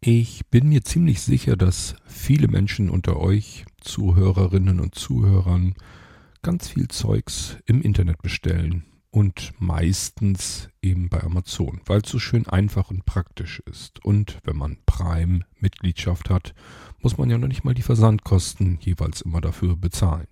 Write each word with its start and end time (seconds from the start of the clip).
Ich 0.00 0.46
bin 0.46 0.68
mir 0.68 0.82
ziemlich 0.84 1.20
sicher, 1.20 1.56
dass 1.56 1.96
viele 2.06 2.46
Menschen 2.46 2.88
unter 2.88 3.16
euch, 3.16 3.64
Zuhörerinnen 3.80 4.78
und 4.78 4.94
Zuhörern, 4.94 5.74
ganz 6.40 6.68
viel 6.68 6.86
Zeugs 6.86 7.56
im 7.66 7.82
Internet 7.82 8.22
bestellen 8.22 8.84
und 9.10 9.54
meistens 9.58 10.68
eben 10.82 11.08
bei 11.08 11.20
Amazon, 11.24 11.80
weil 11.84 12.02
es 12.02 12.10
so 12.10 12.20
schön 12.20 12.46
einfach 12.46 12.90
und 12.90 13.06
praktisch 13.06 13.60
ist. 13.66 14.04
Und 14.04 14.38
wenn 14.44 14.56
man 14.56 14.78
Prime-Mitgliedschaft 14.86 16.30
hat, 16.30 16.54
muss 17.00 17.18
man 17.18 17.28
ja 17.28 17.36
noch 17.36 17.48
nicht 17.48 17.64
mal 17.64 17.74
die 17.74 17.82
Versandkosten 17.82 18.78
jeweils 18.80 19.22
immer 19.22 19.40
dafür 19.40 19.76
bezahlen. 19.76 20.28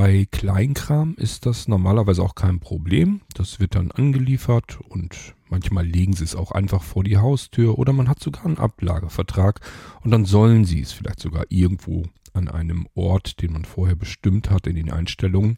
Bei 0.00 0.28
Kleinkram 0.30 1.16
ist 1.16 1.44
das 1.44 1.66
normalerweise 1.66 2.22
auch 2.22 2.36
kein 2.36 2.60
Problem. 2.60 3.20
Das 3.34 3.58
wird 3.58 3.74
dann 3.74 3.90
angeliefert 3.90 4.78
und 4.88 5.34
manchmal 5.48 5.84
legen 5.84 6.12
sie 6.12 6.22
es 6.22 6.36
auch 6.36 6.52
einfach 6.52 6.84
vor 6.84 7.02
die 7.02 7.16
Haustür 7.16 7.80
oder 7.80 7.92
man 7.92 8.08
hat 8.08 8.20
sogar 8.20 8.46
einen 8.46 8.58
Ablagevertrag 8.58 9.58
und 10.04 10.12
dann 10.12 10.24
sollen 10.24 10.64
sie 10.64 10.80
es 10.82 10.92
vielleicht 10.92 11.18
sogar 11.18 11.46
irgendwo 11.48 12.04
an 12.32 12.46
einem 12.46 12.86
Ort, 12.94 13.42
den 13.42 13.54
man 13.54 13.64
vorher 13.64 13.96
bestimmt 13.96 14.50
hat 14.50 14.68
in 14.68 14.76
den 14.76 14.92
Einstellungen, 14.92 15.56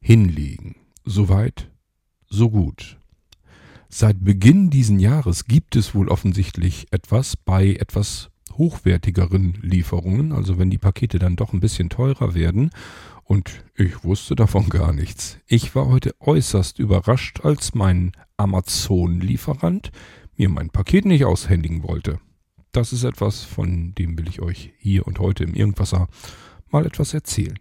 hinlegen. 0.00 0.74
Soweit, 1.04 1.70
so 2.28 2.50
gut. 2.50 2.98
Seit 3.88 4.24
Beginn 4.24 4.70
diesen 4.70 4.98
Jahres 4.98 5.44
gibt 5.44 5.76
es 5.76 5.94
wohl 5.94 6.08
offensichtlich 6.08 6.88
etwas 6.90 7.36
bei 7.36 7.74
etwas 7.74 8.30
hochwertigeren 8.54 9.56
Lieferungen, 9.62 10.32
also 10.32 10.58
wenn 10.58 10.68
die 10.68 10.78
Pakete 10.78 11.20
dann 11.20 11.36
doch 11.36 11.52
ein 11.52 11.60
bisschen 11.60 11.90
teurer 11.90 12.34
werden 12.34 12.70
und 13.28 13.62
ich 13.74 14.04
wusste 14.04 14.34
davon 14.34 14.70
gar 14.70 14.94
nichts. 14.94 15.38
Ich 15.46 15.74
war 15.74 15.86
heute 15.86 16.14
äußerst 16.18 16.78
überrascht, 16.78 17.44
als 17.44 17.74
mein 17.74 18.12
Amazon-Lieferant 18.38 19.92
mir 20.36 20.48
mein 20.48 20.70
Paket 20.70 21.04
nicht 21.04 21.26
aushändigen 21.26 21.82
wollte. 21.82 22.20
Das 22.72 22.94
ist 22.94 23.04
etwas, 23.04 23.44
von 23.44 23.94
dem 23.94 24.16
will 24.16 24.28
ich 24.28 24.40
euch 24.40 24.72
hier 24.78 25.06
und 25.06 25.18
heute 25.18 25.44
im 25.44 25.52
Irgendwasser 25.52 26.08
mal 26.70 26.86
etwas 26.86 27.12
erzählen. 27.12 27.58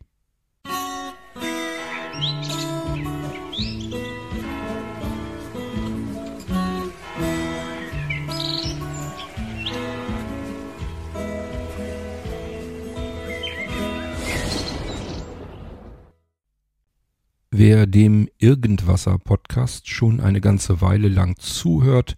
Wer 17.60 17.88
dem 17.88 18.30
Irgendwasser-Podcast 18.38 19.90
schon 19.90 20.20
eine 20.20 20.42
ganze 20.42 20.80
Weile 20.80 21.08
lang 21.08 21.38
zuhört, 21.40 22.16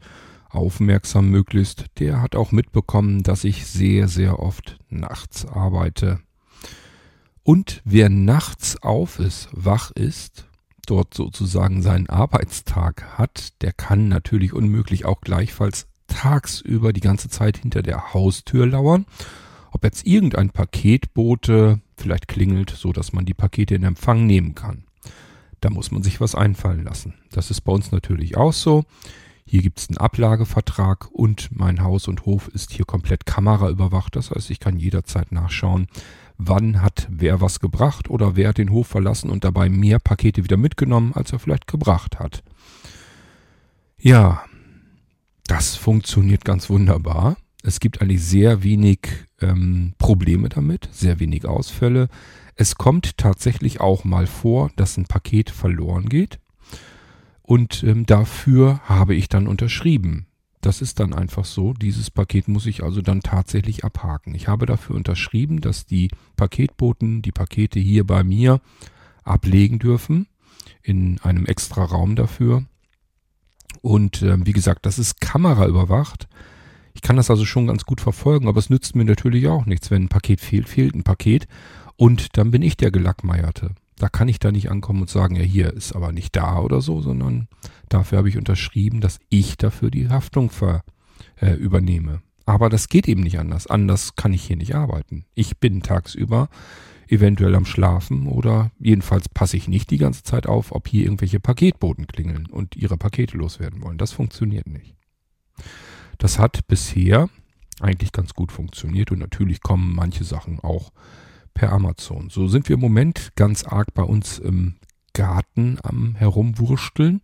aufmerksam 0.50 1.30
möglichst, 1.30 1.86
der 2.00 2.22
hat 2.22 2.36
auch 2.36 2.52
mitbekommen, 2.52 3.24
dass 3.24 3.46
ich 3.46 3.66
sehr, 3.66 4.10
sehr 4.10 4.40
oft 4.40 4.80
nachts 4.90 5.46
arbeite. 5.46 6.20
Und 7.42 7.82
wer 7.86 8.10
nachts 8.10 8.84
auf 8.84 9.18
ist, 9.20 9.48
wach 9.54 9.92
ist, 9.92 10.46
dort 10.86 11.14
sozusagen 11.14 11.84
seinen 11.84 12.10
Arbeitstag 12.10 13.18
hat, 13.18 13.62
der 13.62 13.72
kann 13.72 14.10
natürlich 14.10 14.52
unmöglich 14.52 15.06
auch 15.06 15.22
gleichfalls 15.22 15.88
tagsüber 16.08 16.92
die 16.92 17.00
ganze 17.00 17.30
Zeit 17.30 17.60
hinter 17.60 17.82
der 17.82 18.14
Haustür 18.14 18.68
lauern. 18.68 19.06
Ob 19.72 19.86
jetzt 19.86 20.06
irgendein 20.06 20.50
Paketbote 20.50 21.80
vielleicht 21.96 22.28
klingelt, 22.28 22.72
so 22.72 22.92
dass 22.92 23.14
man 23.14 23.24
die 23.24 23.34
Pakete 23.34 23.76
in 23.76 23.84
Empfang 23.84 24.26
nehmen 24.26 24.54
kann. 24.54 24.84
Da 25.62 25.70
muss 25.70 25.92
man 25.92 26.04
sich 26.04 26.22
was 26.22 26.36
einfallen 26.36 26.84
lassen. 26.84 27.14
Das 27.32 27.52
ist 27.52 27.62
bei 27.62 27.72
uns 27.72 27.92
natürlich 27.92 28.38
auch 28.38 28.54
so. 28.54 28.86
Hier 29.46 29.62
gibt 29.64 29.80
es 29.80 29.90
einen 29.90 29.98
Ablagevertrag 29.98 31.10
und 31.12 31.50
mein 31.52 31.82
Haus 31.82 32.08
und 32.08 32.26
Hof 32.26 32.50
ist 32.50 32.72
hier 32.72 32.86
komplett 32.86 33.26
kameraüberwacht. 33.26 34.16
Das 34.16 34.30
heißt, 34.30 34.52
ich 34.52 34.60
kann 34.60 34.78
jederzeit 34.78 35.32
nachschauen, 35.32 35.88
wann 36.38 36.82
hat 36.82 37.08
wer 37.10 37.42
was 37.42 37.60
gebracht 37.60 38.10
oder 38.10 38.36
wer 38.36 38.50
hat 38.50 38.60
den 38.60 38.70
Hof 38.70 38.88
verlassen 38.88 39.30
und 39.32 39.44
dabei 39.44 39.70
mehr 39.70 40.00
Pakete 40.00 40.44
wieder 40.44 40.58
mitgenommen, 40.58 41.14
als 41.16 41.34
er 41.34 41.40
vielleicht 41.40 41.66
gebracht 41.66 42.20
hat. 42.20 42.44
Ja, 43.98 44.44
das 45.48 45.76
funktioniert 45.76 46.46
ganz 46.46 46.70
wunderbar. 46.70 47.36
Es 47.64 47.80
gibt 47.80 48.02
eigentlich 48.02 48.24
sehr 48.24 48.64
wenig 48.64 49.00
ähm, 49.42 49.94
Probleme 49.98 50.48
damit, 50.50 50.88
sehr 50.92 51.20
wenig 51.20 51.46
Ausfälle. 51.46 52.08
Es 52.62 52.76
kommt 52.76 53.18
tatsächlich 53.18 53.80
auch 53.80 54.04
mal 54.04 54.28
vor, 54.28 54.70
dass 54.76 54.98
ein 54.98 55.06
Paket 55.06 55.50
verloren 55.50 56.10
geht. 56.10 56.40
Und 57.42 57.86
ähm, 57.86 58.06
dafür 58.06 58.82
habe 58.84 59.16
ich 59.16 59.30
dann 59.30 59.48
unterschrieben. 59.48 60.28
Das 60.60 60.82
ist 60.82 61.00
dann 61.00 61.14
einfach 61.14 61.46
so. 61.46 61.72
Dieses 61.72 62.12
Paket 62.12 62.50
muss 62.50 62.66
ich 62.66 62.84
also 62.84 63.02
dann 63.02 63.22
tatsächlich 63.22 63.86
abhaken. 63.86 64.36
Ich 64.36 64.50
habe 64.50 64.66
dafür 64.66 64.98
unterschrieben, 64.98 65.62
dass 65.62 65.86
die 65.86 66.10
Paketboten 66.36 67.22
die 67.22 67.32
Pakete 67.32 67.80
hier 67.80 68.06
bei 68.06 68.26
mir 68.26 68.60
ablegen 69.24 69.80
dürfen. 69.80 70.28
In 70.84 71.18
einem 71.22 71.46
extra 71.46 71.86
Raum 71.86 72.18
dafür. 72.18 72.66
Und 73.80 74.22
äh, 74.22 74.36
wie 74.46 74.52
gesagt, 74.52 74.86
das 74.86 75.00
ist 75.00 75.22
kameraüberwacht. 75.22 76.28
Ich 76.94 77.02
kann 77.02 77.16
das 77.16 77.30
also 77.30 77.46
schon 77.46 77.68
ganz 77.68 77.86
gut 77.86 78.02
verfolgen, 78.02 78.50
aber 78.50 78.60
es 78.60 78.70
nützt 78.70 78.98
mir 78.98 79.06
natürlich 79.06 79.48
auch 79.48 79.66
nichts. 79.66 79.90
Wenn 79.92 80.04
ein 80.04 80.10
Paket 80.10 80.42
fehlt, 80.42 80.68
fehlt 80.68 80.94
ein 80.94 81.04
Paket. 81.04 81.48
Und 82.00 82.38
dann 82.38 82.50
bin 82.50 82.62
ich 82.62 82.78
der 82.78 82.92
Gelackmeierte. 82.92 83.76
Da 83.98 84.08
kann 84.08 84.30
ich 84.30 84.40
da 84.40 84.54
nicht 84.54 84.72
ankommen 84.72 85.02
und 85.02 85.10
sagen, 85.10 85.36
ja, 85.36 85.42
hier 85.42 85.74
ist 85.74 85.94
aber 85.94 86.14
nicht 86.14 86.34
da 86.34 86.60
oder 86.60 86.80
so, 86.80 87.02
sondern 87.02 87.50
dafür 87.90 88.20
habe 88.20 88.30
ich 88.30 88.38
unterschrieben, 88.38 89.02
dass 89.02 89.20
ich 89.28 89.58
dafür 89.58 89.92
die 89.92 90.08
Haftung 90.08 90.50
ver, 90.50 90.86
äh, 91.42 91.56
übernehme. 91.56 92.22
Aber 92.46 92.70
das 92.70 92.88
geht 92.88 93.10
eben 93.10 93.20
nicht 93.20 93.38
anders. 93.38 93.68
Anders 93.68 94.16
kann 94.16 94.32
ich 94.32 94.44
hier 94.44 94.56
nicht 94.56 94.76
arbeiten. 94.76 95.26
Ich 95.36 95.58
bin 95.58 95.82
tagsüber 95.82 96.48
eventuell 97.10 97.54
am 97.54 97.66
Schlafen 97.66 98.28
oder 98.28 98.72
jedenfalls 98.80 99.28
passe 99.28 99.58
ich 99.58 99.68
nicht 99.68 99.92
die 99.92 99.98
ganze 99.98 100.24
Zeit 100.24 100.48
auf, 100.48 100.72
ob 100.72 100.88
hier 100.88 101.04
irgendwelche 101.04 101.42
Paketboten 101.42 102.08
klingeln 102.08 102.46
und 102.46 102.78
ihre 102.78 102.96
Pakete 102.96 103.36
loswerden 103.36 103.84
wollen. 103.84 103.98
Das 103.98 104.14
funktioniert 104.14 104.68
nicht. 104.68 104.96
Das 106.18 106.40
hat 106.40 106.66
bisher 106.66 107.30
eigentlich 107.82 108.14
ganz 108.14 108.34
gut 108.34 108.54
funktioniert 108.54 109.12
und 109.12 109.20
natürlich 109.20 109.60
kommen 109.60 109.94
manche 109.94 110.24
Sachen 110.24 110.62
auch 110.62 110.94
per 111.60 111.74
Amazon. 111.74 112.30
So 112.30 112.48
sind 112.48 112.70
wir 112.70 112.76
im 112.76 112.80
Moment 112.80 113.32
ganz 113.36 113.66
arg 113.66 113.94
bei 113.94 114.04
uns 114.04 114.40
im 114.40 114.76
Garten 115.12 115.78
am 115.84 116.16
Herumwursteln. 116.16 117.20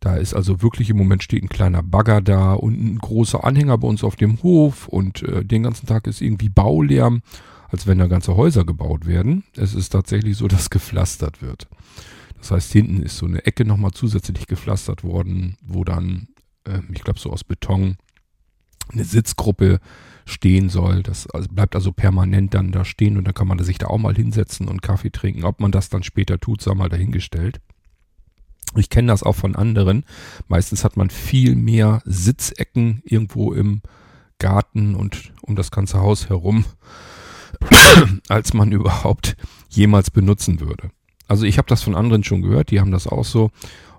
Da 0.00 0.16
ist 0.16 0.34
also 0.34 0.62
wirklich 0.62 0.90
im 0.90 0.96
Moment 0.96 1.22
steht 1.22 1.44
ein 1.44 1.48
kleiner 1.48 1.80
Bagger 1.80 2.22
da 2.22 2.54
und 2.54 2.74
ein 2.74 2.98
großer 2.98 3.44
Anhänger 3.44 3.78
bei 3.78 3.86
uns 3.86 4.02
auf 4.02 4.16
dem 4.16 4.42
Hof 4.42 4.88
und 4.88 5.22
äh, 5.22 5.44
den 5.44 5.62
ganzen 5.62 5.86
Tag 5.86 6.08
ist 6.08 6.20
irgendwie 6.20 6.48
Baulärm, 6.48 7.22
als 7.68 7.86
wenn 7.86 7.98
da 7.98 8.08
ganze 8.08 8.34
Häuser 8.34 8.64
gebaut 8.64 9.06
werden. 9.06 9.44
Es 9.54 9.74
ist 9.74 9.90
tatsächlich 9.90 10.36
so, 10.36 10.48
dass 10.48 10.68
gepflastert 10.68 11.40
wird. 11.40 11.68
Das 12.38 12.50
heißt, 12.50 12.72
hinten 12.72 13.00
ist 13.00 13.16
so 13.16 13.26
eine 13.26 13.46
Ecke 13.46 13.64
nochmal 13.64 13.92
zusätzlich 13.92 14.48
gepflastert 14.48 15.04
worden, 15.04 15.56
wo 15.62 15.84
dann, 15.84 16.26
äh, 16.64 16.80
ich 16.92 17.04
glaube 17.04 17.20
so 17.20 17.30
aus 17.30 17.44
Beton, 17.44 17.96
eine 18.92 19.04
Sitzgruppe 19.04 19.78
stehen 20.24 20.68
soll. 20.68 21.02
Das 21.02 21.26
also 21.28 21.48
bleibt 21.50 21.74
also 21.74 21.92
permanent 21.92 22.54
dann 22.54 22.72
da 22.72 22.84
stehen 22.84 23.16
und 23.16 23.24
dann 23.24 23.34
kann 23.34 23.48
man 23.48 23.62
sich 23.62 23.78
da 23.78 23.88
auch 23.88 23.98
mal 23.98 24.14
hinsetzen 24.14 24.68
und 24.68 24.82
Kaffee 24.82 25.10
trinken. 25.10 25.44
Ob 25.44 25.60
man 25.60 25.72
das 25.72 25.88
dann 25.88 26.02
später 26.02 26.38
tut, 26.38 26.62
sei 26.62 26.74
mal 26.74 26.88
dahingestellt. 26.88 27.60
Ich 28.76 28.88
kenne 28.88 29.08
das 29.08 29.22
auch 29.22 29.36
von 29.36 29.54
anderen. 29.54 30.04
Meistens 30.48 30.84
hat 30.84 30.96
man 30.96 31.10
viel 31.10 31.56
mehr 31.56 32.02
Sitzecken 32.04 33.02
irgendwo 33.04 33.52
im 33.52 33.82
Garten 34.38 34.94
und 34.94 35.32
um 35.42 35.56
das 35.56 35.70
ganze 35.70 36.00
Haus 36.00 36.28
herum, 36.28 36.64
als 38.28 38.54
man 38.54 38.72
überhaupt 38.72 39.36
jemals 39.68 40.10
benutzen 40.10 40.60
würde. 40.60 40.90
Also 41.28 41.44
ich 41.44 41.58
habe 41.58 41.68
das 41.68 41.82
von 41.82 41.94
anderen 41.94 42.24
schon 42.24 42.42
gehört, 42.42 42.70
die 42.70 42.80
haben 42.80 42.90
das 42.90 43.06
auch 43.06 43.24
so. 43.24 43.50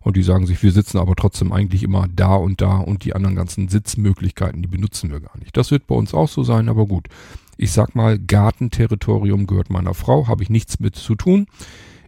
Und 0.03 0.18
die 0.18 0.24
sagen 0.24 0.46
sich, 0.46 0.62
wir 0.62 0.72
sitzen 0.72 0.97
aber 0.97 1.16
trotzdem 1.16 1.52
eigentlich 1.53 1.81
immer 1.81 2.08
da 2.14 2.36
und 2.36 2.62
da 2.62 2.78
und 2.78 3.06
die 3.06 3.16
anderen 3.16 3.36
ganzen 3.36 3.69
Sitzmöglichkeiten, 3.69 4.62
die 4.62 4.68
benutzen 4.68 5.12
wir 5.12 5.22
gar 5.22 5.38
nicht. 5.40 5.56
Das 5.56 5.72
wird 5.72 5.88
bei 5.88 5.96
uns 5.96 6.13
auch 6.13 6.27
so 6.27 6.44
sein, 6.44 6.69
aber 6.69 6.86
gut. 6.86 7.07
Ich 7.56 7.72
sag 7.72 7.95
mal, 7.95 8.19
Gartenterritorium 8.19 9.48
gehört 9.48 9.69
meiner 9.69 9.94
Frau, 9.94 10.27
habe 10.27 10.44
ich 10.44 10.50
nichts 10.50 10.80
mit 10.80 10.95
zu 10.95 11.16
tun. 11.16 11.48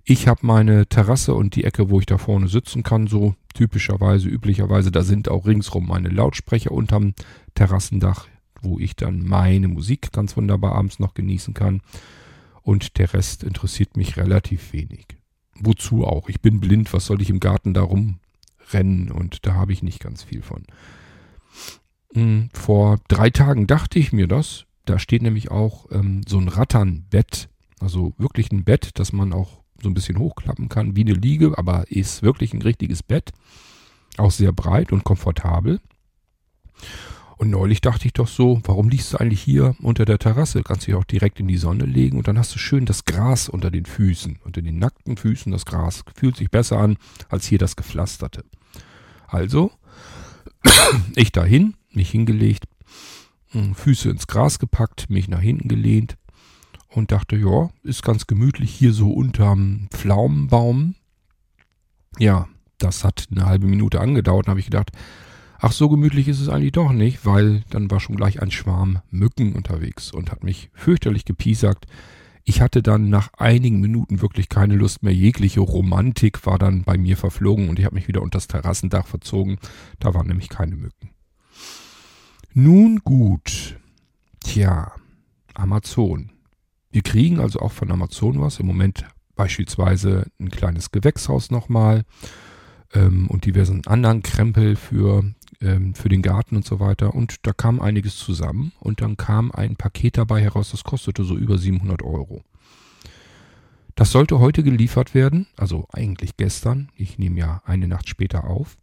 Ich 0.03 0.27
habe 0.27 0.41
meine 0.43 0.87
Terrasse 0.87 1.33
und 1.33 1.55
die 1.55 1.63
Ecke, 1.63 1.89
wo 1.89 1.99
ich 1.99 2.05
da 2.05 2.17
vorne 2.17 2.47
sitzen 2.47 2.83
kann, 2.83 3.07
so 3.07 3.35
typischerweise, 3.53 4.27
üblicherweise, 4.27 4.91
da 4.91 5.01
sind 5.01 5.29
auch 5.29 5.45
ringsrum 5.45 5.87
meine 5.87 6.09
Lautsprecher 6.09 6.71
unterm 6.71 7.13
Terrassendach, 7.53 8.27
wo 8.61 8.77
ich 8.77 8.95
dann 8.95 9.25
meine 9.25 9.67
Musik 9.67 10.11
ganz 10.11 10.35
wunderbar 10.35 10.73
abends 10.75 10.99
noch 10.99 11.13
genießen 11.13 11.53
kann. 11.53 11.81
Und 12.61 12.97
der 12.97 13.13
Rest 13.13 13.43
interessiert 13.43 13.95
mich 13.95 14.17
relativ 14.17 14.73
wenig 14.73 15.07
wozu 15.59 16.05
auch? 16.05 16.29
Ich 16.29 16.41
bin 16.41 16.59
blind, 16.59 16.93
was 16.93 17.05
soll 17.05 17.21
ich 17.21 17.29
im 17.29 17.39
Garten 17.39 17.73
da 17.73 17.81
rumrennen? 17.81 19.11
Und 19.11 19.45
da 19.45 19.53
habe 19.53 19.73
ich 19.73 19.83
nicht 19.83 19.99
ganz 19.99 20.23
viel 20.23 20.41
von. 20.41 20.63
Hm, 22.13 22.49
vor 22.53 22.99
drei 23.07 23.29
Tagen 23.29 23.67
dachte 23.67 23.99
ich 23.99 24.13
mir 24.13 24.27
das. 24.27 24.65
Da 24.85 24.99
steht 24.99 25.21
nämlich 25.21 25.51
auch 25.51 25.87
ähm, 25.91 26.21
so 26.27 26.37
ein 26.37 26.47
Ratternbett. 26.47 27.49
Also 27.79 28.13
wirklich 28.17 28.51
ein 28.51 28.63
Bett, 28.63 28.91
das 28.95 29.11
man 29.11 29.33
auch 29.33 29.63
so 29.81 29.89
ein 29.89 29.93
bisschen 29.93 30.19
hochklappen 30.19 30.69
kann, 30.69 30.95
wie 30.95 31.01
eine 31.01 31.13
Liege, 31.13 31.57
aber 31.57 31.91
ist 31.91 32.23
wirklich 32.23 32.53
ein 32.53 32.61
richtiges 32.61 33.03
Bett. 33.03 33.31
Auch 34.17 34.31
sehr 34.31 34.53
breit 34.53 34.91
und 34.91 35.03
komfortabel. 35.03 35.81
Und 37.37 37.49
neulich 37.49 37.81
dachte 37.81 38.05
ich 38.05 38.13
doch 38.13 38.27
so, 38.27 38.61
warum 38.63 38.89
liegst 38.89 39.13
du 39.13 39.17
eigentlich 39.17 39.41
hier 39.41 39.75
unter 39.81 40.05
der 40.05 40.19
Terrasse? 40.19 40.63
Kannst 40.63 40.87
dich 40.87 40.95
auch 40.95 41.03
direkt 41.03 41.39
in 41.39 41.47
die 41.47 41.57
Sonne 41.57 41.85
legen 41.85 42.17
und 42.17 42.27
dann 42.27 42.39
hast 42.39 42.55
du 42.55 42.59
schön 42.59 42.85
das 42.85 43.03
Gras 43.03 43.49
unter 43.49 43.71
den 43.71 43.85
Füßen. 43.85 44.39
Unter 44.43 44.61
den 44.61 44.79
nackten 44.79 45.17
Füßen 45.17 45.51
das 45.51 45.65
Gras. 45.65 46.03
Fühlt 46.15 46.37
sich 46.37 46.49
besser 46.49 46.77
an 46.77 46.97
als 47.29 47.45
hier 47.45 47.57
das 47.57 47.75
gepflasterte. 47.75 48.45
Also, 49.27 49.71
ich 51.15 51.31
dahin, 51.31 51.75
mich 51.91 52.09
hingelegt, 52.09 52.65
hm, 53.49 53.75
Füße 53.75 54.09
ins 54.09 54.27
Gras 54.27 54.59
gepackt, 54.59 55.09
mich 55.09 55.27
nach 55.27 55.41
hinten 55.41 55.67
gelehnt 55.67 56.17
und 56.89 57.11
dachte, 57.11 57.35
ja, 57.35 57.69
ist 57.83 58.03
ganz 58.03 58.27
gemütlich 58.27 58.71
hier 58.71 58.93
so 58.93 59.11
unterm 59.11 59.87
Pflaumenbaum. 59.91 60.95
Ja, 62.17 62.47
das 62.77 63.03
hat 63.03 63.27
eine 63.31 63.45
halbe 63.45 63.67
Minute 63.67 63.99
angedauert. 63.99 64.47
Habe 64.47 64.59
ich 64.59 64.65
gedacht, 64.65 64.91
ach, 65.65 65.71
so 65.71 65.89
gemütlich 65.89 66.27
ist 66.27 66.41
es 66.41 66.47
eigentlich 66.47 66.73
doch 66.73 66.91
nicht, 66.91 67.25
weil 67.25 67.63
dann 67.71 67.89
war 67.89 67.99
schon 67.99 68.17
gleich 68.17 68.39
ein 68.39 68.51
Schwarm 68.51 68.99
Mücken 69.09 69.53
unterwegs 69.53 70.11
und 70.11 70.31
hat 70.31 70.43
mich 70.43 70.69
fürchterlich 70.75 71.25
gepiesackt. 71.25 71.87
Ich 72.43 72.61
hatte 72.61 72.83
dann 72.83 73.09
nach 73.09 73.33
einigen 73.39 73.81
Minuten 73.81 74.21
wirklich 74.21 74.47
keine 74.47 74.75
Lust 74.75 75.01
mehr. 75.01 75.13
Jegliche 75.13 75.61
Romantik 75.61 76.45
war 76.45 76.59
dann 76.59 76.83
bei 76.83 76.99
mir 76.99 77.17
verflogen 77.17 77.67
und 77.67 77.79
ich 77.79 77.85
habe 77.85 77.95
mich 77.95 78.07
wieder 78.07 78.21
unter 78.21 78.37
das 78.37 78.47
Terrassendach 78.47 79.07
verzogen. 79.07 79.57
Da 79.97 80.13
waren 80.13 80.27
nämlich 80.27 80.49
keine 80.49 80.75
Mücken. 80.75 81.09
Nun 82.53 82.99
gut. 82.99 83.79
Tja, 84.41 84.91
Amazon. 85.55 86.29
Wir 86.91 87.01
kriegen 87.01 87.39
also 87.39 87.59
auch 87.59 87.71
von 87.71 87.89
Amazon 87.89 88.39
was. 88.39 88.59
Im 88.59 88.67
Moment 88.67 89.03
beispielsweise 89.35 90.27
ein 90.39 90.51
kleines 90.51 90.91
Gewächshaus 90.91 91.49
nochmal 91.49 92.03
ähm, 92.93 93.27
und 93.29 93.45
diversen 93.45 93.85
anderen 93.87 94.23
Krempel 94.23 94.75
für, 94.75 95.23
ähm, 95.61 95.95
für 95.95 96.09
den 96.09 96.21
Garten 96.21 96.55
und 96.55 96.65
so 96.65 96.79
weiter. 96.79 97.13
Und 97.13 97.45
da 97.45 97.53
kam 97.53 97.79
einiges 97.79 98.17
zusammen 98.17 98.71
und 98.79 99.01
dann 99.01 99.17
kam 99.17 99.51
ein 99.51 99.75
Paket 99.75 100.17
dabei 100.17 100.41
heraus, 100.41 100.71
das 100.71 100.83
kostete 100.83 101.23
so 101.23 101.37
über 101.37 101.57
700 101.57 102.03
Euro. 102.03 102.43
Das 103.95 104.11
sollte 104.11 104.39
heute 104.39 104.61
geliefert 104.61 105.13
werden, 105.13 105.47
also 105.55 105.87
eigentlich 105.91 106.35
gestern. 106.35 106.89
Ich 106.95 107.17
nehme 107.17 107.39
ja 107.39 107.61
eine 107.65 107.87
Nacht 107.87 108.09
später 108.09 108.43
auf. 108.45 108.77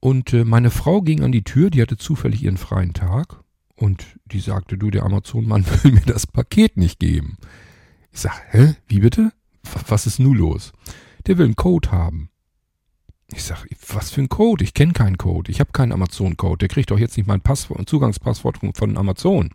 Und 0.00 0.32
äh, 0.32 0.44
meine 0.44 0.70
Frau 0.70 1.02
ging 1.02 1.22
an 1.22 1.32
die 1.32 1.44
Tür, 1.44 1.70
die 1.70 1.80
hatte 1.80 1.96
zufällig 1.96 2.42
ihren 2.42 2.56
freien 2.56 2.94
Tag 2.94 3.42
und 3.76 4.06
die 4.26 4.40
sagte, 4.40 4.76
du, 4.76 4.90
der 4.90 5.04
Amazon-Mann 5.04 5.64
will 5.82 5.92
mir 5.92 6.00
das 6.00 6.26
Paket 6.26 6.76
nicht 6.76 6.98
geben. 6.98 7.38
Ich 8.10 8.20
sag, 8.20 8.42
hä, 8.50 8.74
wie 8.88 9.00
bitte? 9.00 9.32
Was 9.88 10.06
ist 10.06 10.18
nun 10.18 10.36
los? 10.36 10.72
Der 11.26 11.38
will 11.38 11.46
einen 11.46 11.56
Code 11.56 11.90
haben. 11.90 12.30
Ich 13.28 13.42
sag, 13.42 13.66
was 13.88 14.10
für 14.10 14.20
ein 14.20 14.28
Code? 14.28 14.62
Ich 14.62 14.72
kenne 14.74 14.92
keinen 14.92 15.18
Code. 15.18 15.50
Ich 15.50 15.58
habe 15.60 15.72
keinen 15.72 15.92
Amazon-Code. 15.92 16.58
Der 16.58 16.68
kriegt 16.68 16.90
doch 16.90 16.98
jetzt 16.98 17.16
nicht 17.16 17.26
mein 17.26 17.40
Passwort 17.40 17.88
Zugangspasswort 17.88 18.58
von 18.74 18.96
Amazon. 18.96 19.50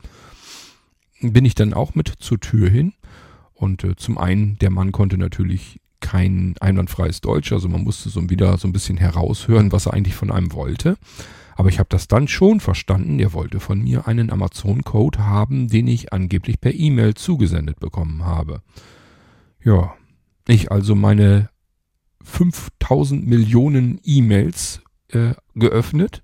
Bin 1.21 1.45
ich 1.45 1.55
dann 1.55 1.73
auch 1.73 1.95
mit 1.95 2.09
zur 2.19 2.39
Tür 2.39 2.69
hin. 2.69 2.93
Und 3.53 3.83
äh, 3.83 3.95
zum 3.95 4.17
einen, 4.17 4.57
der 4.59 4.71
Mann 4.71 4.91
konnte 4.91 5.17
natürlich 5.17 5.79
kein 6.01 6.55
einwandfreies 6.59 7.21
Deutsch, 7.21 7.53
also 7.53 7.69
man 7.69 7.83
musste 7.83 8.09
so 8.09 8.27
wieder 8.29 8.57
so 8.57 8.67
ein 8.67 8.73
bisschen 8.73 8.97
heraushören, 8.97 9.71
was 9.71 9.85
er 9.85 9.93
eigentlich 9.93 10.15
von 10.15 10.31
einem 10.31 10.51
wollte. 10.51 10.97
Aber 11.55 11.69
ich 11.69 11.77
habe 11.77 11.89
das 11.89 12.07
dann 12.07 12.27
schon 12.27 12.59
verstanden, 12.59 13.19
er 13.19 13.33
wollte 13.33 13.59
von 13.59 13.79
mir 13.79 14.07
einen 14.07 14.31
Amazon-Code 14.31 15.19
haben, 15.19 15.67
den 15.67 15.87
ich 15.87 16.11
angeblich 16.11 16.59
per 16.59 16.73
E-Mail 16.73 17.13
zugesendet 17.13 17.79
bekommen 17.79 18.25
habe. 18.25 18.63
Ja, 19.63 19.93
ich 20.47 20.71
also 20.71 20.95
meine 20.95 21.50
5000 22.23 23.27
Millionen 23.27 23.99
E-Mails 24.03 24.81
äh, 25.09 25.33
geöffnet 25.55 26.23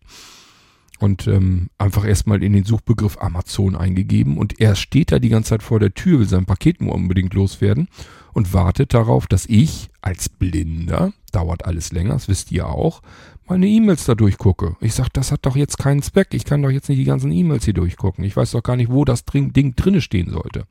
und 0.99 1.27
ähm, 1.27 1.69
einfach 1.77 2.05
erstmal 2.05 2.43
in 2.43 2.53
den 2.53 2.63
Suchbegriff 2.63 3.17
Amazon 3.19 3.75
eingegeben 3.75 4.37
und 4.37 4.59
er 4.59 4.75
steht 4.75 5.11
da 5.11 5.19
die 5.19 5.29
ganze 5.29 5.49
Zeit 5.49 5.63
vor 5.63 5.79
der 5.79 5.93
Tür, 5.93 6.19
will 6.19 6.27
sein 6.27 6.45
Paket 6.45 6.81
nur 6.81 6.95
unbedingt 6.95 7.33
loswerden 7.33 7.87
und 8.33 8.53
wartet 8.53 8.93
darauf, 8.93 9.27
dass 9.27 9.45
ich 9.45 9.89
als 10.01 10.29
Blinder, 10.29 11.13
dauert 11.31 11.65
alles 11.65 11.91
länger, 11.91 12.13
das 12.13 12.27
wisst 12.27 12.51
ihr 12.51 12.67
auch, 12.67 13.01
meine 13.47 13.67
E-Mails 13.67 14.05
da 14.05 14.15
durchgucke. 14.15 14.75
Ich 14.81 14.93
sag, 14.93 15.09
das 15.13 15.31
hat 15.31 15.45
doch 15.45 15.55
jetzt 15.55 15.77
keinen 15.77 16.01
Zweck, 16.01 16.29
ich 16.33 16.45
kann 16.45 16.61
doch 16.61 16.69
jetzt 16.69 16.89
nicht 16.89 16.99
die 16.99 17.05
ganzen 17.05 17.31
E-Mails 17.31 17.65
hier 17.65 17.73
durchgucken. 17.73 18.23
Ich 18.25 18.35
weiß 18.35 18.51
doch 18.51 18.63
gar 18.63 18.75
nicht, 18.75 18.91
wo 18.91 19.05
das 19.05 19.23
Ding 19.25 19.75
drinne 19.75 20.01
stehen 20.01 20.29
sollte. 20.29 20.65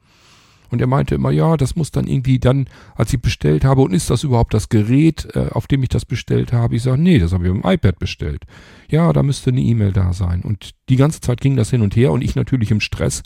Und 0.71 0.81
er 0.81 0.87
meinte 0.87 1.15
immer, 1.15 1.31
ja, 1.31 1.57
das 1.57 1.77
muss 1.77 1.91
dann 1.91 2.07
irgendwie 2.07 2.39
dann, 2.39 2.69
als 2.95 3.13
ich 3.13 3.21
bestellt 3.21 3.65
habe, 3.65 3.83
und 3.83 3.93
ist 3.93 4.11
das 4.11 4.25
überhaupt 4.25 4.55
das 4.55 4.69
Gerät, 4.69 5.29
äh, 5.35 5.49
auf 5.51 5.67
dem 5.67 5.83
ich 5.83 5.89
das 5.89 6.05
bestellt 6.05 6.53
habe? 6.53 6.77
Ich 6.77 6.83
sage, 6.83 7.01
nee, 7.01 7.19
das 7.19 7.33
habe 7.33 7.47
ich 7.47 7.53
mit 7.53 7.65
dem 7.65 7.71
iPad 7.71 7.99
bestellt. 7.99 8.45
Ja, 8.89 9.13
da 9.13 9.23
müsste 9.23 9.51
eine 9.51 9.61
E-Mail 9.61 9.93
da 9.93 10.13
sein. 10.13 10.43
Und 10.43 10.71
die 10.89 10.97
ganze 10.97 11.21
Zeit 11.21 11.41
ging 11.41 11.57
das 11.57 11.71
hin 11.71 11.83
und 11.83 11.97
her 11.97 12.13
und 12.13 12.23
ich 12.23 12.37
natürlich 12.37 12.71
im 12.71 12.81
Stress 12.81 13.23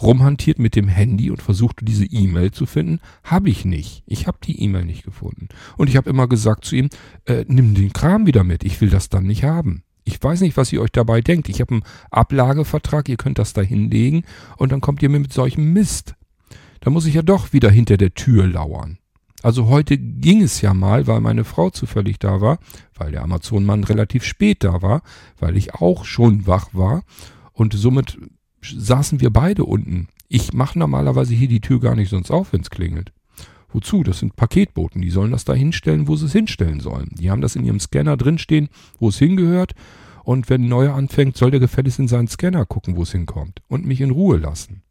rumhantiert 0.00 0.58
mit 0.58 0.74
dem 0.74 0.88
Handy 0.88 1.30
und 1.30 1.42
versuchte 1.42 1.84
diese 1.84 2.04
E-Mail 2.04 2.50
zu 2.50 2.66
finden. 2.66 3.00
Habe 3.24 3.50
ich 3.50 3.64
nicht. 3.64 4.02
Ich 4.06 4.26
habe 4.26 4.38
die 4.42 4.60
E-Mail 4.62 4.84
nicht 4.84 5.04
gefunden. 5.04 5.48
Und 5.76 5.88
ich 5.88 5.96
habe 5.96 6.10
immer 6.10 6.26
gesagt 6.28 6.64
zu 6.64 6.76
ihm, 6.76 6.88
äh, 7.26 7.44
nimm 7.48 7.74
den 7.74 7.92
Kram 7.92 8.26
wieder 8.26 8.44
mit. 8.44 8.64
Ich 8.64 8.80
will 8.80 8.90
das 8.90 9.08
dann 9.08 9.24
nicht 9.24 9.44
haben. 9.44 9.84
Ich 10.04 10.20
weiß 10.20 10.40
nicht, 10.40 10.56
was 10.56 10.72
ihr 10.72 10.82
euch 10.82 10.90
dabei 10.90 11.20
denkt. 11.20 11.48
Ich 11.48 11.60
habe 11.60 11.74
einen 11.74 11.84
Ablagevertrag, 12.10 13.08
ihr 13.08 13.16
könnt 13.16 13.38
das 13.38 13.52
da 13.52 13.62
hinlegen 13.62 14.24
und 14.56 14.72
dann 14.72 14.80
kommt 14.80 15.02
ihr 15.02 15.08
mir 15.08 15.20
mit 15.20 15.32
solchem 15.32 15.72
Mist. 15.72 16.14
Da 16.82 16.90
muss 16.90 17.06
ich 17.06 17.14
ja 17.14 17.22
doch 17.22 17.52
wieder 17.52 17.70
hinter 17.70 17.96
der 17.96 18.12
Tür 18.12 18.46
lauern. 18.46 18.98
Also 19.42 19.68
heute 19.68 19.96
ging 19.96 20.42
es 20.42 20.60
ja 20.60 20.74
mal, 20.74 21.06
weil 21.06 21.20
meine 21.20 21.44
Frau 21.44 21.70
zufällig 21.70 22.18
da 22.18 22.40
war, 22.40 22.58
weil 22.96 23.12
der 23.12 23.22
Amazon-Mann 23.22 23.84
relativ 23.84 24.24
spät 24.24 24.64
da 24.64 24.82
war, 24.82 25.02
weil 25.38 25.56
ich 25.56 25.74
auch 25.74 26.04
schon 26.04 26.46
wach 26.46 26.70
war 26.72 27.04
und 27.52 27.72
somit 27.72 28.18
saßen 28.62 29.20
wir 29.20 29.30
beide 29.30 29.64
unten. 29.64 30.08
Ich 30.28 30.52
mache 30.52 30.78
normalerweise 30.78 31.34
hier 31.34 31.48
die 31.48 31.60
Tür 31.60 31.78
gar 31.78 31.94
nicht 31.94 32.10
sonst 32.10 32.32
auf, 32.32 32.52
wenn 32.52 32.62
es 32.62 32.70
klingelt. 32.70 33.12
Wozu? 33.72 34.02
Das 34.02 34.18
sind 34.18 34.34
Paketboten. 34.34 35.02
Die 35.02 35.10
sollen 35.10 35.30
das 35.30 35.44
da 35.44 35.54
hinstellen, 35.54 36.08
wo 36.08 36.16
sie 36.16 36.26
es 36.26 36.32
hinstellen 36.32 36.80
sollen. 36.80 37.10
Die 37.12 37.30
haben 37.30 37.40
das 37.40 37.56
in 37.56 37.64
ihrem 37.64 37.80
Scanner 37.80 38.16
drinstehen, 38.16 38.68
wo 38.98 39.08
es 39.08 39.18
hingehört. 39.18 39.72
Und 40.24 40.50
wenn 40.50 40.64
ein 40.64 40.68
neuer 40.68 40.94
anfängt, 40.94 41.36
soll 41.36 41.50
der 41.50 41.60
gefälligst 41.60 41.98
in 41.98 42.08
seinen 42.08 42.28
Scanner 42.28 42.66
gucken, 42.66 42.96
wo 42.96 43.02
es 43.02 43.12
hinkommt. 43.12 43.60
Und 43.68 43.86
mich 43.86 44.00
in 44.00 44.10
Ruhe 44.10 44.36
lassen. 44.36 44.81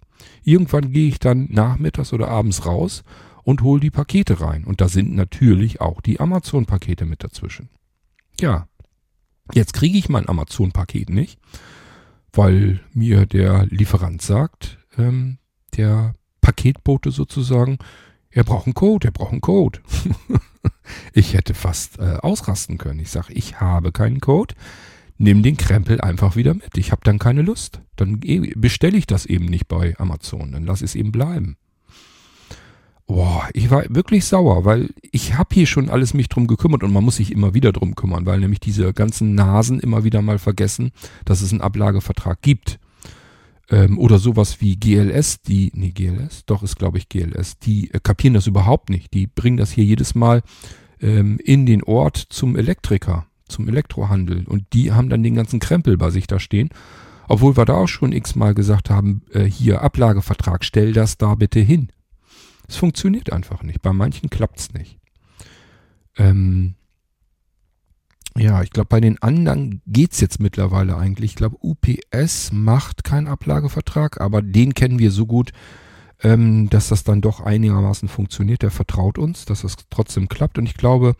Irgendwann 0.43 0.91
gehe 0.91 1.07
ich 1.07 1.19
dann 1.19 1.47
nachmittags 1.49 2.13
oder 2.13 2.27
abends 2.27 2.65
raus 2.65 3.03
und 3.43 3.61
hole 3.61 3.79
die 3.79 3.91
Pakete 3.91 4.41
rein. 4.41 4.63
Und 4.63 4.81
da 4.81 4.87
sind 4.87 5.15
natürlich 5.15 5.81
auch 5.81 6.01
die 6.01 6.19
Amazon-Pakete 6.19 7.05
mit 7.05 7.23
dazwischen. 7.23 7.69
Ja, 8.39 8.67
jetzt 9.53 9.73
kriege 9.73 9.97
ich 9.97 10.09
mein 10.09 10.27
Amazon-Paket 10.27 11.09
nicht, 11.09 11.39
weil 12.33 12.79
mir 12.93 13.25
der 13.25 13.65
Lieferant 13.67 14.21
sagt, 14.21 14.77
ähm, 14.97 15.37
der 15.75 16.15
Paketbote 16.41 17.11
sozusagen, 17.11 17.77
er 18.29 18.43
braucht 18.43 18.65
einen 18.67 18.73
Code, 18.73 19.09
er 19.09 19.11
braucht 19.11 19.31
einen 19.31 19.41
Code. 19.41 19.79
ich 21.13 21.33
hätte 21.33 21.53
fast 21.53 21.99
äh, 21.99 22.17
ausrasten 22.21 22.77
können. 22.77 22.99
Ich 22.99 23.11
sage, 23.11 23.33
ich 23.33 23.59
habe 23.59 23.91
keinen 23.91 24.21
Code 24.21 24.55
nimm 25.21 25.43
den 25.43 25.55
Krempel 25.55 26.01
einfach 26.01 26.35
wieder 26.35 26.53
mit. 26.53 26.77
Ich 26.77 26.91
habe 26.91 27.01
dann 27.03 27.19
keine 27.19 27.43
Lust. 27.43 27.81
Dann 27.95 28.19
bestelle 28.55 28.97
ich 28.97 29.05
das 29.05 29.25
eben 29.25 29.45
nicht 29.45 29.67
bei 29.67 29.95
Amazon. 29.97 30.51
Dann 30.51 30.65
lass 30.65 30.81
es 30.81 30.95
eben 30.95 31.11
bleiben. 31.11 31.57
Boah, 33.05 33.47
ich 33.53 33.69
war 33.69 33.83
wirklich 33.89 34.25
sauer, 34.25 34.65
weil 34.65 34.89
ich 35.11 35.35
habe 35.35 35.53
hier 35.53 35.67
schon 35.67 35.89
alles 35.89 36.13
mich 36.13 36.29
drum 36.29 36.47
gekümmert 36.47 36.81
und 36.81 36.93
man 36.93 37.03
muss 37.03 37.17
sich 37.17 37.31
immer 37.31 37.53
wieder 37.53 37.71
drum 37.71 37.95
kümmern, 37.95 38.25
weil 38.25 38.39
nämlich 38.39 38.61
diese 38.61 38.93
ganzen 38.93 39.35
Nasen 39.35 39.79
immer 39.79 40.03
wieder 40.03 40.21
mal 40.21 40.39
vergessen, 40.39 40.91
dass 41.25 41.41
es 41.41 41.51
einen 41.51 41.61
Ablagevertrag 41.61 42.41
gibt. 42.41 42.79
Ähm, 43.69 43.99
oder 43.99 44.17
sowas 44.17 44.59
wie 44.59 44.77
GLS, 44.77 45.41
die, 45.41 45.71
nee, 45.75 45.91
GLS, 45.91 46.45
doch 46.45 46.63
ist 46.63 46.77
glaube 46.77 46.97
ich 46.97 47.09
GLS, 47.09 47.59
die 47.59 47.91
äh, 47.91 47.99
kapieren 48.01 48.33
das 48.33 48.47
überhaupt 48.47 48.89
nicht. 48.89 49.13
Die 49.13 49.27
bringen 49.27 49.57
das 49.57 49.71
hier 49.71 49.83
jedes 49.83 50.15
Mal 50.15 50.41
ähm, 50.99 51.37
in 51.43 51.65
den 51.65 51.83
Ort 51.83 52.17
zum 52.17 52.55
Elektriker 52.55 53.27
zum 53.51 53.67
Elektrohandel. 53.67 54.45
Und 54.47 54.65
die 54.73 54.91
haben 54.91 55.09
dann 55.09 55.23
den 55.23 55.35
ganzen 55.35 55.59
Krempel 55.59 55.97
bei 55.97 56.09
sich 56.09 56.27
da 56.27 56.39
stehen. 56.39 56.69
Obwohl 57.27 57.55
wir 57.55 57.65
da 57.65 57.75
auch 57.75 57.87
schon 57.87 58.11
x-mal 58.11 58.53
gesagt 58.53 58.89
haben, 58.89 59.21
äh, 59.31 59.43
hier 59.43 59.81
Ablagevertrag, 59.81 60.65
stell 60.65 60.91
das 60.91 61.17
da 61.17 61.35
bitte 61.35 61.59
hin. 61.59 61.89
Es 62.67 62.77
funktioniert 62.77 63.31
einfach 63.31 63.63
nicht. 63.63 63.81
Bei 63.81 63.93
manchen 63.93 64.29
klappt's 64.29 64.73
nicht. 64.73 64.99
Ähm, 66.17 66.75
ja, 68.37 68.61
ich 68.63 68.69
glaube, 68.69 68.87
bei 68.87 69.01
den 69.01 69.21
anderen 69.21 69.81
geht's 69.85 70.21
jetzt 70.21 70.39
mittlerweile 70.39 70.95
eigentlich. 70.97 71.31
Ich 71.31 71.35
glaube, 71.35 71.57
UPS 71.61 72.51
macht 72.53 73.03
keinen 73.03 73.27
Ablagevertrag, 73.27 74.21
aber 74.21 74.41
den 74.41 74.73
kennen 74.73 74.99
wir 74.99 75.11
so 75.11 75.25
gut, 75.25 75.51
ähm, 76.23 76.69
dass 76.69 76.89
das 76.89 77.03
dann 77.03 77.21
doch 77.21 77.41
einigermaßen 77.41 78.07
funktioniert. 78.07 78.61
Der 78.61 78.71
vertraut 78.71 79.17
uns, 79.17 79.45
dass 79.45 79.61
das 79.61 79.75
trotzdem 79.89 80.29
klappt. 80.29 80.57
Und 80.57 80.65
ich 80.65 80.75
glaube, 80.75 81.15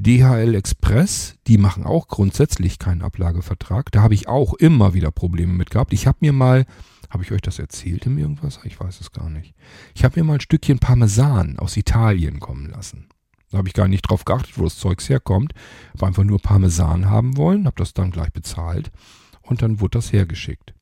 DHL 0.00 0.54
Express, 0.54 1.36
die 1.48 1.58
machen 1.58 1.84
auch 1.84 2.06
grundsätzlich 2.06 2.78
keinen 2.78 3.02
Ablagevertrag. 3.02 3.90
Da 3.90 4.02
habe 4.02 4.14
ich 4.14 4.28
auch 4.28 4.54
immer 4.54 4.94
wieder 4.94 5.10
Probleme 5.10 5.52
mit 5.52 5.70
gehabt. 5.70 5.92
Ich 5.92 6.06
habe 6.06 6.18
mir 6.20 6.32
mal, 6.32 6.66
habe 7.10 7.24
ich 7.24 7.32
euch 7.32 7.40
das 7.40 7.58
erzählt 7.58 8.06
in 8.06 8.16
irgendwas? 8.16 8.60
Ich 8.62 8.78
weiß 8.78 9.00
es 9.00 9.10
gar 9.10 9.28
nicht. 9.28 9.54
Ich 9.94 10.04
habe 10.04 10.20
mir 10.20 10.24
mal 10.24 10.34
ein 10.34 10.40
Stückchen 10.40 10.78
Parmesan 10.78 11.58
aus 11.58 11.76
Italien 11.76 12.38
kommen 12.38 12.70
lassen. 12.70 13.08
Da 13.50 13.58
habe 13.58 13.68
ich 13.68 13.74
gar 13.74 13.88
nicht 13.88 14.02
drauf 14.02 14.24
geachtet, 14.24 14.56
wo 14.56 14.64
das 14.64 14.78
Zeugs 14.78 15.08
herkommt. 15.08 15.52
Habe 15.94 16.06
einfach 16.06 16.24
nur 16.24 16.38
Parmesan 16.38 17.10
haben 17.10 17.36
wollen, 17.36 17.66
habe 17.66 17.76
das 17.76 17.92
dann 17.92 18.10
gleich 18.10 18.32
bezahlt. 18.32 18.90
und 19.42 19.62
dann 19.62 19.80
wurde 19.80 19.98
das 19.98 20.12
hergeschickt. 20.12 20.74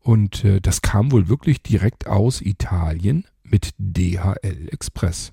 Und 0.00 0.44
äh, 0.44 0.60
das 0.60 0.82
kam 0.82 1.10
wohl 1.10 1.28
wirklich 1.28 1.62
direkt 1.62 2.06
aus 2.06 2.40
Italien 2.40 3.24
mit 3.42 3.70
DHL 3.78 4.68
Express. 4.70 5.32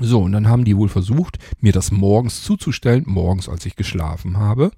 So, 0.00 0.22
und 0.22 0.32
dann 0.32 0.48
haben 0.48 0.64
die 0.64 0.76
wohl 0.76 0.88
versucht, 0.88 1.38
mir 1.60 1.72
das 1.72 1.90
morgens 1.90 2.42
zuzustellen, 2.42 3.04
morgens, 3.06 3.48
als 3.48 3.66
ich 3.66 3.76
geschlafen 3.76 4.38
habe. 4.38 4.70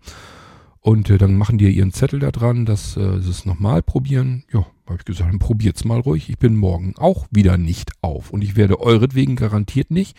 Und 0.80 1.10
äh, 1.10 1.18
dann 1.18 1.36
machen 1.36 1.58
die 1.58 1.70
ihren 1.70 1.92
Zettel 1.92 2.20
da 2.20 2.30
dran, 2.30 2.64
dass 2.64 2.96
äh, 2.96 3.20
sie 3.20 3.30
es 3.30 3.44
nochmal 3.44 3.82
probieren. 3.82 4.44
Ja, 4.52 4.66
habe 4.86 4.96
ich 4.98 5.04
gesagt, 5.04 5.30
dann 5.30 5.38
probiert's 5.38 5.84
mal 5.84 6.00
ruhig. 6.00 6.30
Ich 6.30 6.38
bin 6.38 6.56
morgen 6.56 6.94
auch 6.96 7.26
wieder 7.30 7.58
nicht 7.58 7.92
auf. 8.00 8.30
Und 8.30 8.42
ich 8.42 8.56
werde 8.56 8.80
euretwegen 8.80 9.36
garantiert 9.36 9.90
nicht 9.90 10.16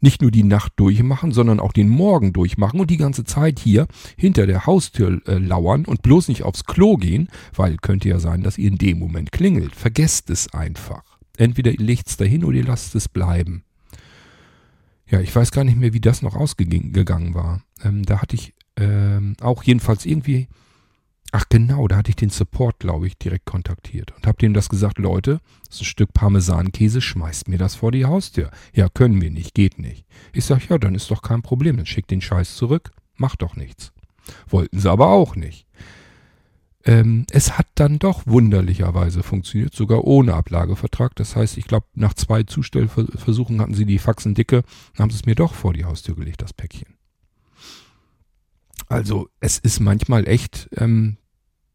nicht 0.00 0.22
nur 0.22 0.30
die 0.30 0.44
Nacht 0.44 0.72
durchmachen, 0.76 1.32
sondern 1.32 1.60
auch 1.60 1.72
den 1.72 1.88
Morgen 1.88 2.32
durchmachen 2.32 2.80
und 2.80 2.90
die 2.90 2.96
ganze 2.96 3.24
Zeit 3.24 3.58
hier 3.58 3.86
hinter 4.16 4.46
der 4.46 4.66
Haustür 4.66 5.20
äh, 5.26 5.38
lauern 5.38 5.84
und 5.84 6.02
bloß 6.02 6.28
nicht 6.28 6.42
aufs 6.42 6.64
Klo 6.64 6.96
gehen, 6.96 7.28
weil 7.54 7.76
könnte 7.76 8.08
ja 8.08 8.18
sein, 8.18 8.42
dass 8.42 8.58
ihr 8.58 8.68
in 8.68 8.78
dem 8.78 8.98
Moment 8.98 9.32
klingelt. 9.32 9.74
Vergesst 9.74 10.30
es 10.30 10.52
einfach. 10.52 11.02
Entweder 11.36 11.72
ihr 11.72 11.80
legt's 11.80 12.16
dahin 12.16 12.44
oder 12.44 12.58
ihr 12.58 12.64
lasst 12.64 12.94
es 12.94 13.08
bleiben. 13.08 13.64
Ja, 15.08 15.20
ich 15.20 15.34
weiß 15.34 15.52
gar 15.52 15.64
nicht 15.64 15.78
mehr, 15.78 15.92
wie 15.92 16.00
das 16.00 16.22
noch 16.22 16.34
ausgegangen 16.34 17.34
war. 17.34 17.62
Ähm, 17.82 18.04
da 18.04 18.20
hatte 18.20 18.36
ich 18.36 18.54
ähm, 18.76 19.36
auch 19.40 19.62
jedenfalls 19.62 20.04
irgendwie 20.04 20.48
Ach 21.32 21.44
genau, 21.48 21.88
da 21.88 21.96
hatte 21.96 22.10
ich 22.10 22.16
den 22.16 22.30
Support, 22.30 22.78
glaube 22.78 23.06
ich, 23.06 23.18
direkt 23.18 23.46
kontaktiert 23.46 24.12
und 24.16 24.26
habe 24.26 24.38
dem 24.38 24.54
das 24.54 24.68
gesagt, 24.68 24.98
Leute, 24.98 25.40
das 25.66 25.76
ist 25.76 25.82
ein 25.82 25.86
Stück 25.86 26.12
Parmesankäse, 26.14 27.00
schmeißt 27.00 27.48
mir 27.48 27.58
das 27.58 27.74
vor 27.74 27.92
die 27.92 28.04
Haustür. 28.04 28.50
Ja, 28.72 28.88
können 28.88 29.20
wir 29.20 29.30
nicht, 29.30 29.54
geht 29.54 29.78
nicht. 29.78 30.06
Ich 30.32 30.44
sag, 30.44 30.68
ja, 30.68 30.78
dann 30.78 30.94
ist 30.94 31.10
doch 31.10 31.22
kein 31.22 31.42
Problem, 31.42 31.76
dann 31.76 31.86
schickt 31.86 32.10
den 32.10 32.20
Scheiß 32.20 32.56
zurück, 32.56 32.92
macht 33.16 33.42
doch 33.42 33.56
nichts. 33.56 33.92
Wollten 34.48 34.78
sie 34.78 34.90
aber 34.90 35.08
auch 35.08 35.36
nicht. 35.36 35.66
Ähm, 36.86 37.26
es 37.32 37.58
hat 37.58 37.66
dann 37.74 37.98
doch 37.98 38.22
wunderlicherweise 38.26 39.24
funktioniert, 39.24 39.74
sogar 39.74 40.04
ohne 40.04 40.34
Ablagevertrag. 40.34 41.16
Das 41.16 41.34
heißt, 41.34 41.58
ich 41.58 41.66
glaube, 41.66 41.86
nach 41.94 42.14
zwei 42.14 42.44
Zustellversuchen 42.44 43.60
hatten 43.60 43.74
sie 43.74 43.86
die 43.86 43.98
Faxen 43.98 44.34
dicke, 44.34 44.62
haben 44.96 45.10
sie 45.10 45.16
es 45.16 45.26
mir 45.26 45.34
doch 45.34 45.52
vor 45.52 45.72
die 45.72 45.84
Haustür 45.84 46.14
gelegt, 46.14 46.42
das 46.42 46.52
Päckchen. 46.52 46.94
Also 48.88 49.28
es 49.40 49.58
ist 49.58 49.80
manchmal 49.80 50.28
echt 50.28 50.68
ähm, 50.76 51.16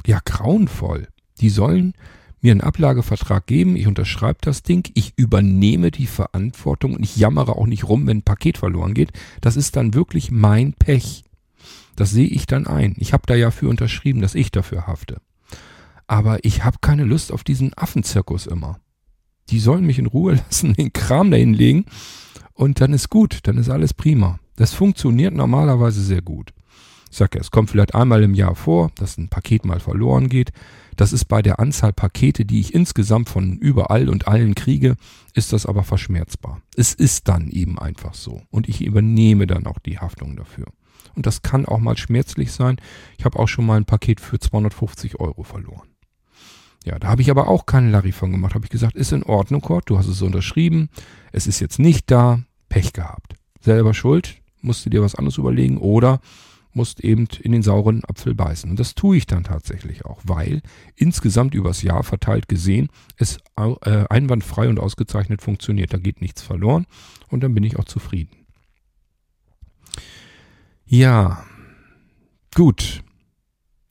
ja 0.06 0.20
grauenvoll. 0.24 1.10
Die 1.42 1.50
sollen 1.50 1.94
mir 2.40 2.52
einen 2.52 2.62
Ablagevertrag 2.62 3.46
geben, 3.46 3.76
ich 3.76 3.88
unterschreibe 3.88 4.40
das 4.42 4.64
Ding, 4.64 4.90
ich 4.96 5.14
übernehme 5.18 5.92
die 5.92 6.08
Verantwortung 6.08 6.96
und 6.96 7.04
ich 7.04 7.18
jammere 7.18 7.58
auch 7.58 7.68
nicht 7.68 7.84
rum, 7.84 8.08
wenn 8.08 8.20
ein 8.20 8.24
Paket 8.24 8.58
verloren 8.58 8.94
geht. 8.94 9.12
Das 9.42 9.58
ist 9.58 9.76
dann 9.76 9.94
wirklich 9.94 10.32
mein 10.32 10.72
Pech. 10.74 11.26
Das 11.96 12.12
sehe 12.12 12.28
ich 12.28 12.46
dann 12.46 12.68
ein. 12.68 12.96
Ich 12.98 13.14
habe 13.14 13.24
da 13.26 13.36
ja 13.36 13.52
für 13.52 13.68
unterschrieben, 13.68 14.22
dass 14.22 14.36
ich 14.36 14.52
dafür 14.52 14.88
hafte. 14.88 15.22
Aber 16.08 16.44
ich 16.44 16.64
habe 16.64 16.78
keine 16.82 17.04
Lust 17.04 17.32
auf 17.32 17.44
diesen 17.44 17.74
Affenzirkus 17.78 18.48
immer. 18.48 18.80
Die 19.50 19.60
sollen 19.60 19.86
mich 19.86 20.00
in 20.00 20.08
Ruhe 20.08 20.34
lassen, 20.46 20.74
den 20.74 20.94
Kram 20.94 21.32
dahin 21.32 21.54
legen 21.54 21.86
und 22.54 22.82
dann 22.82 22.94
ist 22.94 23.10
gut, 23.10 23.40
dann 23.44 23.58
ist 23.58 23.70
alles 23.70 23.94
prima. 23.94 24.40
Das 24.56 24.74
funktioniert 24.74 25.34
normalerweise 25.34 26.02
sehr 26.02 26.22
gut. 26.22 26.54
Ich 27.10 27.18
sage 27.18 27.38
ja, 27.38 27.42
es 27.42 27.52
kommt 27.52 27.70
vielleicht 27.70 27.94
einmal 27.94 28.24
im 28.24 28.34
Jahr 28.34 28.56
vor, 28.56 28.92
dass 28.96 29.18
ein 29.18 29.28
Paket 29.28 29.66
mal 29.66 29.80
verloren 29.80 30.30
geht. 30.30 30.52
Das 30.96 31.12
ist 31.12 31.26
bei 31.26 31.42
der 31.42 31.60
Anzahl 31.60 31.92
Pakete, 31.92 32.46
die 32.46 32.60
ich 32.60 32.74
insgesamt 32.74 33.30
von 33.30 33.58
überall 33.58 34.08
und 34.08 34.28
allen 34.28 34.56
kriege, 34.56 34.96
ist 35.34 35.52
das 35.52 35.66
aber 35.66 35.84
verschmerzbar. 35.84 36.62
Es 36.76 36.94
ist 36.94 37.28
dann 37.28 37.50
eben 37.50 37.80
einfach 37.80 38.14
so. 38.14 38.44
Und 38.50 38.70
ich 38.70 38.82
übernehme 38.82 39.48
dann 39.48 39.66
auch 39.68 39.80
die 39.80 40.00
Haftung 40.00 40.36
dafür. 40.36 40.68
Und 41.16 41.26
das 41.26 41.42
kann 41.42 41.66
auch 41.66 41.80
mal 41.80 41.98
schmerzlich 41.98 42.52
sein. 42.52 42.78
Ich 43.18 43.26
habe 43.26 43.40
auch 43.40 43.48
schon 43.48 43.66
mal 43.66 43.78
ein 43.78 43.86
Paket 43.86 44.20
für 44.20 44.40
250 44.40 45.20
Euro 45.20 45.44
verloren. 45.44 45.88
Ja, 46.84 46.98
da 46.98 47.10
habe 47.10 47.22
ich 47.22 47.30
aber 47.30 47.48
auch 47.48 47.66
keinen 47.66 47.92
Larry 47.92 48.12
von 48.12 48.32
gemacht. 48.32 48.56
Habe 48.56 48.66
ich 48.66 48.72
gesagt, 48.72 48.96
ist 48.96 49.12
in 49.12 49.24
Ordnung, 49.24 49.62
Kurt, 49.62 49.90
du 49.90 49.98
hast 49.98 50.08
es 50.08 50.22
unterschrieben. 50.22 50.90
Es 51.32 51.48
ist 51.48 51.60
jetzt 51.60 51.80
nicht 51.80 52.10
da. 52.10 52.40
Pech 52.70 52.94
gehabt. 52.94 53.36
Selber 53.60 53.94
schuld. 53.94 54.38
Musst 54.62 54.86
du 54.86 54.90
dir 54.90 55.04
was 55.04 55.16
anderes 55.16 55.38
überlegen. 55.38 55.78
Oder 55.78 56.22
musst 56.74 57.02
eben 57.02 57.28
in 57.42 57.52
den 57.52 57.64
sauren 57.64 58.04
Apfel 58.06 58.34
beißen. 58.34 58.70
Und 58.70 58.80
das 58.80 58.96
tue 58.96 59.18
ich 59.18 59.28
dann 59.28 59.44
tatsächlich 59.44 60.06
auch, 60.06 60.22
weil 60.24 60.62
insgesamt 60.96 61.54
übers 61.54 61.82
Jahr 61.82 62.04
verteilt 62.04 62.48
gesehen 62.48 62.90
es 63.18 63.40
äh, 63.58 64.06
einwandfrei 64.10 64.70
und 64.70 64.80
ausgezeichnet 64.80 65.42
funktioniert. 65.42 65.94
Da 65.94 65.98
geht 65.98 66.22
nichts 66.22 66.42
verloren 66.42 66.86
und 67.30 67.42
dann 67.44 67.54
bin 67.54 67.64
ich 67.64 67.78
auch 67.78 67.86
zufrieden. 67.86 68.32
Ja, 70.94 71.46
gut. 72.54 73.02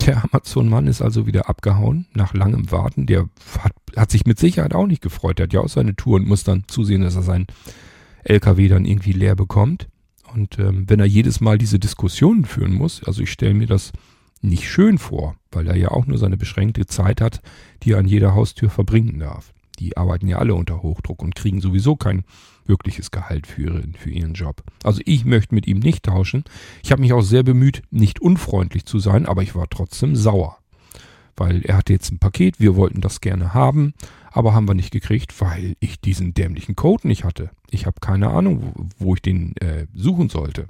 Der 0.05 0.23
Amazon-Mann 0.23 0.87
ist 0.87 1.01
also 1.01 1.27
wieder 1.27 1.49
abgehauen 1.49 2.05
nach 2.13 2.35
langem 2.35 2.71
Warten. 2.71 3.07
Der 3.07 3.27
hat, 3.59 3.73
hat 3.97 4.11
sich 4.11 4.27
mit 4.27 4.39
Sicherheit 4.39 4.75
auch 4.75 4.87
nicht 4.87 5.01
gefreut. 5.01 5.39
Der 5.39 5.45
hat 5.45 5.55
ja 5.55 5.61
auch 5.61 5.71
seine 5.71 5.97
Tour 5.97 6.17
und 6.17 6.29
muss 6.29 6.45
dann 6.45 6.65
zusehen, 6.69 7.01
dass 7.01 7.17
er 7.17 7.23
seinen 7.23 7.47
LKW 8.23 8.69
dann 8.69 8.85
irgendwie 8.85 9.13
leer 9.13 9.35
bekommt. 9.35 9.89
Und 10.35 10.59
ähm, 10.59 10.91
wenn 10.91 11.01
er 11.01 11.07
jedes 11.07 11.41
Mal 11.41 11.57
diese 11.57 11.79
Diskussionen 11.79 12.45
führen 12.45 12.75
muss, 12.75 13.03
also 13.03 13.23
ich 13.23 13.33
stelle 13.33 13.55
mir 13.55 13.67
das 13.67 13.93
nicht 14.43 14.69
schön 14.69 14.99
vor, 14.99 15.37
weil 15.53 15.69
er 15.69 15.77
ja 15.77 15.93
auch 15.93 16.05
nur 16.05 16.19
seine 16.19 16.37
beschränkte 16.37 16.85
Zeit 16.85 17.23
hat, 17.23 17.41
die 17.83 17.93
er 17.93 17.99
an 17.99 18.09
jeder 18.09 18.35
Haustür 18.35 18.69
verbringen 18.69 19.21
darf. 19.21 19.55
Die 19.81 19.97
arbeiten 19.97 20.29
ja 20.29 20.39
alle 20.39 20.55
unter 20.55 20.83
Hochdruck 20.83 21.23
und 21.23 21.35
kriegen 21.35 21.61
sowieso 21.61 21.97
kein 21.97 22.25
wirkliches 22.67 23.11
Gehalt 23.11 23.47
für, 23.47 23.83
für 23.99 24.11
ihren 24.11 24.35
Job. 24.35 24.63
Also 24.85 25.01
ich 25.05 25.25
möchte 25.25 25.55
mit 25.55 25.67
ihm 25.67 25.81
nicht 25.81 26.05
tauschen. 26.05 26.45
Ich 26.83 26.93
habe 26.93 27.03
mich 27.03 27.13
auch 27.13 27.23
sehr 27.23 27.43
bemüht, 27.43 27.83
nicht 27.91 28.21
unfreundlich 28.21 28.85
zu 28.85 28.99
sein, 28.99 29.27
aber 29.27 29.43
ich 29.43 29.55
war 29.55 29.69
trotzdem 29.69 30.15
sauer. 30.15 30.59
Weil 31.37 31.63
er 31.63 31.79
hatte 31.79 31.93
jetzt 31.93 32.13
ein 32.13 32.19
Paket, 32.19 32.61
wir 32.61 32.77
wollten 32.77 33.01
das 33.01 33.21
gerne 33.21 33.55
haben 33.55 33.95
aber 34.31 34.55
haben 34.55 34.69
wir 34.69 34.75
nicht 34.75 34.93
gekriegt, 34.93 35.41
weil 35.41 35.77
ich 35.81 36.01
diesen 36.01 36.35
dämlichen 36.35 36.77
Code 36.77 37.07
nicht 37.09 37.25
hatte. 37.25 37.51
Ich 37.71 37.87
habe 37.87 38.01
keine 38.01 38.31
Ahnung, 38.31 38.63
wo, 38.63 38.87
wo 38.99 39.15
ich 39.15 39.23
den 39.23 39.57
äh, 39.57 39.87
suchen 39.95 40.29
sollte. 40.29 40.67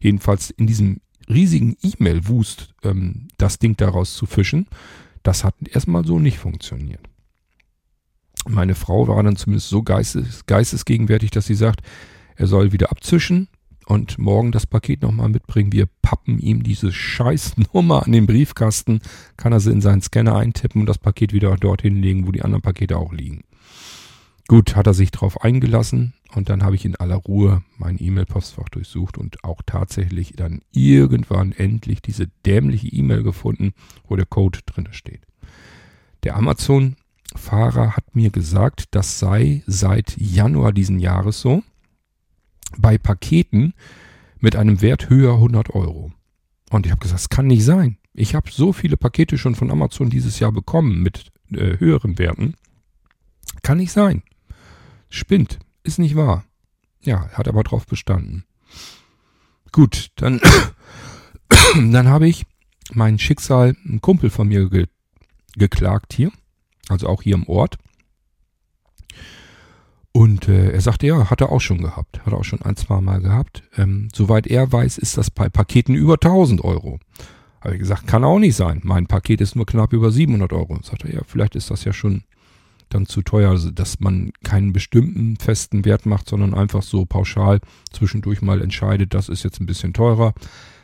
Jedenfalls 0.00 0.50
in 0.50 0.66
diesem 0.66 1.00
riesigen 1.28 1.76
E-Mail-Wust 1.82 2.74
ähm, 2.84 3.28
das 3.38 3.58
Ding 3.58 3.76
daraus 3.76 4.14
zu 4.14 4.26
fischen, 4.26 4.66
das 5.22 5.44
hat 5.44 5.54
erstmal 5.68 6.04
so 6.04 6.18
nicht 6.18 6.38
funktioniert. 6.38 7.00
Meine 8.46 8.74
Frau 8.74 9.08
war 9.08 9.22
dann 9.22 9.36
zumindest 9.36 9.68
so 9.68 9.82
geistes, 9.82 10.46
geistesgegenwärtig, 10.46 11.30
dass 11.30 11.46
sie 11.46 11.54
sagt, 11.54 11.80
er 12.36 12.46
soll 12.46 12.72
wieder 12.72 12.90
abzischen 12.90 13.48
und 13.86 14.18
morgen 14.18 14.52
das 14.52 14.66
Paket 14.66 15.02
nochmal 15.02 15.28
mitbringen. 15.28 15.72
Wir 15.72 15.86
pappen 16.02 16.38
ihm 16.38 16.62
diese 16.62 16.92
Scheißnummer 16.92 18.04
an 18.04 18.12
den 18.12 18.26
Briefkasten, 18.26 19.00
kann 19.36 19.52
er 19.52 19.60
sie 19.60 19.72
in 19.72 19.80
seinen 19.80 20.02
Scanner 20.02 20.36
eintippen 20.36 20.82
und 20.82 20.86
das 20.86 20.98
Paket 20.98 21.32
wieder 21.32 21.56
dorthin 21.56 22.00
legen, 22.00 22.26
wo 22.26 22.32
die 22.32 22.42
anderen 22.42 22.62
Pakete 22.62 22.96
auch 22.96 23.12
liegen. 23.12 23.44
Gut, 24.46 24.76
hat 24.76 24.86
er 24.86 24.94
sich 24.94 25.10
drauf 25.10 25.42
eingelassen 25.42 26.14
und 26.34 26.48
dann 26.48 26.62
habe 26.62 26.74
ich 26.74 26.84
in 26.84 26.96
aller 26.96 27.16
Ruhe 27.16 27.62
mein 27.76 28.02
E-Mail-Postfach 28.02 28.68
durchsucht 28.70 29.18
und 29.18 29.44
auch 29.44 29.60
tatsächlich 29.64 30.34
dann 30.36 30.60
irgendwann 30.72 31.52
endlich 31.52 32.00
diese 32.00 32.28
dämliche 32.46 32.88
E-Mail 32.88 33.22
gefunden, 33.22 33.72
wo 34.06 34.16
der 34.16 34.24
Code 34.26 34.60
drin 34.64 34.88
steht. 34.92 35.20
Der 36.22 36.36
Amazon-Fahrer 37.38 37.96
hat 37.96 38.14
mir 38.14 38.30
gesagt, 38.30 38.86
das 38.90 39.18
sei 39.18 39.62
seit 39.66 40.16
Januar 40.18 40.72
diesen 40.72 40.98
Jahres 40.98 41.40
so 41.40 41.62
bei 42.76 42.98
Paketen 42.98 43.74
mit 44.40 44.56
einem 44.56 44.82
Wert 44.82 45.08
höher 45.08 45.34
100 45.34 45.70
Euro. 45.70 46.12
Und 46.70 46.84
ich 46.84 46.92
habe 46.92 47.00
gesagt, 47.00 47.20
das 47.20 47.28
kann 47.28 47.46
nicht 47.46 47.64
sein. 47.64 47.96
Ich 48.12 48.34
habe 48.34 48.50
so 48.50 48.72
viele 48.72 48.96
Pakete 48.96 49.38
schon 49.38 49.54
von 49.54 49.70
Amazon 49.70 50.10
dieses 50.10 50.38
Jahr 50.38 50.52
bekommen 50.52 51.02
mit 51.02 51.30
äh, 51.52 51.78
höheren 51.78 52.18
Werten. 52.18 52.54
Kann 53.62 53.78
nicht 53.78 53.92
sein. 53.92 54.22
Spinnt. 55.08 55.58
Ist 55.82 55.98
nicht 55.98 56.16
wahr. 56.16 56.44
Ja, 57.02 57.30
hat 57.30 57.48
aber 57.48 57.62
drauf 57.62 57.86
bestanden. 57.86 58.44
Gut, 59.72 60.10
dann, 60.16 60.40
dann 61.74 62.08
habe 62.08 62.28
ich 62.28 62.44
mein 62.92 63.18
Schicksal, 63.18 63.76
ein 63.86 64.00
Kumpel 64.00 64.30
von 64.30 64.48
mir 64.48 64.68
ge 64.68 64.86
geklagt 65.56 66.12
hier. 66.12 66.30
Also 66.88 67.08
auch 67.08 67.22
hier 67.22 67.34
im 67.34 67.48
Ort. 67.48 67.76
Und 70.12 70.48
äh, 70.48 70.70
er 70.70 70.80
sagte, 70.80 71.06
ja, 71.06 71.30
hat 71.30 71.40
er 71.40 71.52
auch 71.52 71.60
schon 71.60 71.78
gehabt. 71.78 72.20
Hat 72.24 72.32
er 72.32 72.38
auch 72.38 72.44
schon 72.44 72.62
ein, 72.62 72.76
zwei 72.76 73.00
Mal 73.00 73.20
gehabt. 73.20 73.62
Ähm, 73.76 74.08
soweit 74.12 74.46
er 74.46 74.72
weiß, 74.72 74.98
ist 74.98 75.16
das 75.16 75.30
bei 75.30 75.48
Paketen 75.48 75.94
über 75.94 76.14
1000 76.14 76.64
Euro. 76.64 76.98
Habe 77.60 77.74
ich 77.74 77.80
gesagt, 77.80 78.06
kann 78.06 78.24
auch 78.24 78.38
nicht 78.38 78.56
sein. 78.56 78.80
Mein 78.84 79.06
Paket 79.06 79.40
ist 79.40 79.54
nur 79.54 79.66
knapp 79.66 79.92
über 79.92 80.10
700 80.10 80.52
Euro. 80.52 80.78
Sagt 80.82 81.04
er, 81.04 81.14
ja, 81.14 81.20
vielleicht 81.26 81.56
ist 81.56 81.70
das 81.70 81.84
ja 81.84 81.92
schon 81.92 82.24
dann 82.88 83.06
zu 83.06 83.22
teuer, 83.22 83.50
also, 83.50 83.70
dass 83.70 84.00
man 84.00 84.32
keinen 84.42 84.72
bestimmten 84.72 85.36
festen 85.36 85.84
Wert 85.84 86.06
macht, 86.06 86.28
sondern 86.28 86.54
einfach 86.54 86.82
so 86.82 87.04
pauschal 87.04 87.60
zwischendurch 87.92 88.42
mal 88.42 88.62
entscheidet, 88.62 89.14
das 89.14 89.28
ist 89.28 89.44
jetzt 89.44 89.60
ein 89.60 89.66
bisschen 89.66 89.92
teurer. 89.92 90.34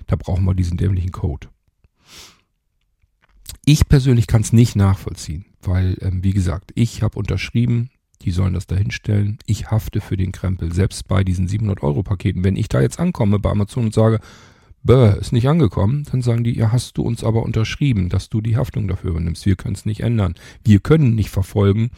Da 0.07 0.17
brauchen 0.17 0.45
wir 0.45 0.55
diesen 0.55 0.77
dämlichen 0.77 1.13
Code. 1.13 1.49
Ich 3.65 3.89
persönlich 3.89 4.27
kann 4.27 4.43
es 4.43 4.53
nicht 4.53 4.77
nachvollziehen, 4.77 5.47
weil, 5.67 5.97
ähm, 6.01 6.23
wie 6.23 6.33
gesagt, 6.33 6.73
ich 6.75 7.03
habe 7.03 7.19
unterschrieben, 7.19 7.91
die 8.23 8.31
sollen 8.31 8.55
das 8.55 8.67
dahinstellen. 8.67 9.39
Ich 9.47 9.71
hafte 9.71 10.01
für 10.01 10.17
den 10.17 10.33
Krempel, 10.33 10.73
selbst 10.73 11.09
bei 11.09 11.25
diesen 11.25 11.47
700 11.47 11.83
Euro 11.83 12.03
Paketen. 12.03 12.45
Wenn 12.45 12.57
ich 12.57 12.69
da 12.69 12.81
jetzt 12.81 12.99
ankomme 12.99 13.39
bei 13.39 13.51
Amazon 13.51 13.87
und 13.87 13.95
sage, 13.95 14.21
bäh, 14.83 15.19
ist 15.19 15.33
nicht 15.33 15.49
angekommen, 15.49 16.05
dann 16.11 16.23
sagen 16.23 16.45
die, 16.45 16.57
ja, 16.57 16.73
hast 16.73 16.97
du 16.97 17.03
uns 17.03 17.25
aber 17.25 17.43
unterschrieben, 17.43 18.09
dass 18.09 18.31
du 18.31 18.41
die 18.41 18.57
Haftung 18.57 18.89
dafür 18.89 19.11
übernimmst. 19.11 19.45
Wir 19.47 19.57
können 19.57 19.75
es 19.75 19.85
nicht 19.85 20.01
ändern. 20.01 20.35
Wir 20.65 20.81
können 20.81 21.15
nicht 21.15 21.31
verfolgen, 21.31 21.91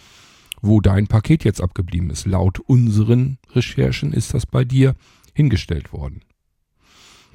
wo 0.62 0.80
dein 0.80 1.06
Paket 1.06 1.44
jetzt 1.44 1.60
abgeblieben 1.60 2.10
ist. 2.10 2.26
Laut 2.26 2.58
unseren 2.60 3.38
Recherchen 3.52 4.12
ist 4.12 4.34
das 4.34 4.46
bei 4.46 4.64
dir 4.64 4.94
hingestellt 5.34 5.92
worden. 5.92 6.22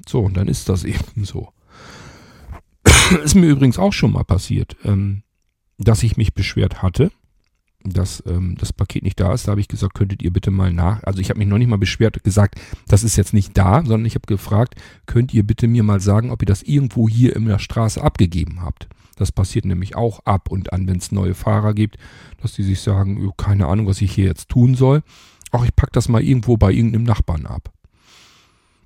So, 0.06 0.20
und 0.20 0.36
dann 0.36 0.48
ist 0.48 0.68
das 0.68 0.84
eben 0.84 1.24
so. 1.24 1.52
ist 3.24 3.34
mir 3.34 3.48
übrigens 3.48 3.78
auch 3.78 3.92
schon 3.92 4.12
mal 4.12 4.24
passiert, 4.24 4.76
ähm, 4.84 5.22
dass 5.82 6.02
ich 6.02 6.16
mich 6.16 6.34
beschwert 6.34 6.82
hatte 6.82 7.10
dass 7.84 8.22
ähm, 8.26 8.56
das 8.58 8.72
Paket 8.72 9.02
nicht 9.02 9.18
da 9.20 9.32
ist. 9.32 9.46
Da 9.46 9.52
habe 9.52 9.60
ich 9.60 9.68
gesagt, 9.68 9.94
könntet 9.94 10.22
ihr 10.22 10.32
bitte 10.32 10.50
mal 10.50 10.72
nach. 10.72 11.02
Also 11.04 11.20
ich 11.20 11.30
habe 11.30 11.38
mich 11.38 11.48
noch 11.48 11.58
nicht 11.58 11.68
mal 11.68 11.78
beschwert 11.78 12.22
gesagt, 12.22 12.60
das 12.88 13.04
ist 13.04 13.16
jetzt 13.16 13.34
nicht 13.34 13.56
da, 13.56 13.82
sondern 13.84 14.04
ich 14.04 14.14
habe 14.14 14.26
gefragt, 14.26 14.74
könnt 15.06 15.34
ihr 15.34 15.44
bitte 15.44 15.66
mir 15.66 15.82
mal 15.82 16.00
sagen, 16.00 16.30
ob 16.30 16.42
ihr 16.42 16.46
das 16.46 16.62
irgendwo 16.62 17.08
hier 17.08 17.34
in 17.36 17.46
der 17.46 17.58
Straße 17.58 18.02
abgegeben 18.02 18.62
habt. 18.62 18.88
Das 19.16 19.32
passiert 19.32 19.64
nämlich 19.64 19.94
auch 19.94 20.20
ab 20.24 20.50
und 20.50 20.72
an, 20.72 20.86
wenn 20.86 20.96
es 20.96 21.12
neue 21.12 21.34
Fahrer 21.34 21.74
gibt, 21.74 21.96
dass 22.40 22.54
die 22.54 22.62
sich 22.62 22.80
sagen, 22.80 23.24
oh, 23.26 23.32
keine 23.32 23.66
Ahnung, 23.66 23.86
was 23.86 24.00
ich 24.00 24.12
hier 24.12 24.26
jetzt 24.26 24.48
tun 24.48 24.74
soll. 24.74 25.02
Auch 25.50 25.64
ich 25.64 25.76
pack 25.76 25.92
das 25.92 26.08
mal 26.08 26.22
irgendwo 26.22 26.56
bei 26.56 26.72
irgendeinem 26.72 27.04
Nachbarn 27.04 27.46
ab. 27.46 27.70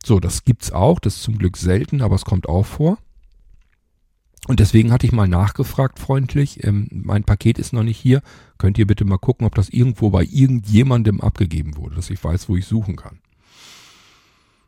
So, 0.05 0.21
das 0.21 0.45
gibt's 0.45 0.73
auch, 0.73 1.01
das 1.01 1.17
ist 1.17 1.23
zum 1.23 1.39
Glück 1.39 1.57
selten, 1.57 2.01
aber 2.01 2.15
es 2.15 2.25
kommt 2.25 2.49
auch 2.49 2.67
vor. 2.67 2.99
Und 4.47 4.61
deswegen 4.61 4.93
hatte 4.93 5.07
ich 5.07 5.13
mal 5.13 5.27
nachgefragt, 5.27 5.99
freundlich, 5.99 6.63
ähm, 6.65 6.89
mein 6.91 7.25
Paket 7.25 7.59
ist 7.59 7.73
noch 7.73 7.83
nicht 7.83 7.99
hier. 7.99 8.23
Könnt 8.59 8.79
ihr 8.79 8.87
bitte 8.87 9.05
mal 9.05 9.19
gucken, 9.19 9.47
ob 9.47 9.55
das 9.55 9.69
irgendwo 9.69 10.11
bei 10.11 10.23
irgendjemandem 10.23 11.21
abgegeben 11.21 11.77
wurde, 11.77 11.97
dass 11.97 12.11
ich 12.11 12.23
weiß, 12.23 12.49
wo 12.49 12.57
ich 12.57 12.65
suchen 12.65 12.97
kann. 12.97 13.19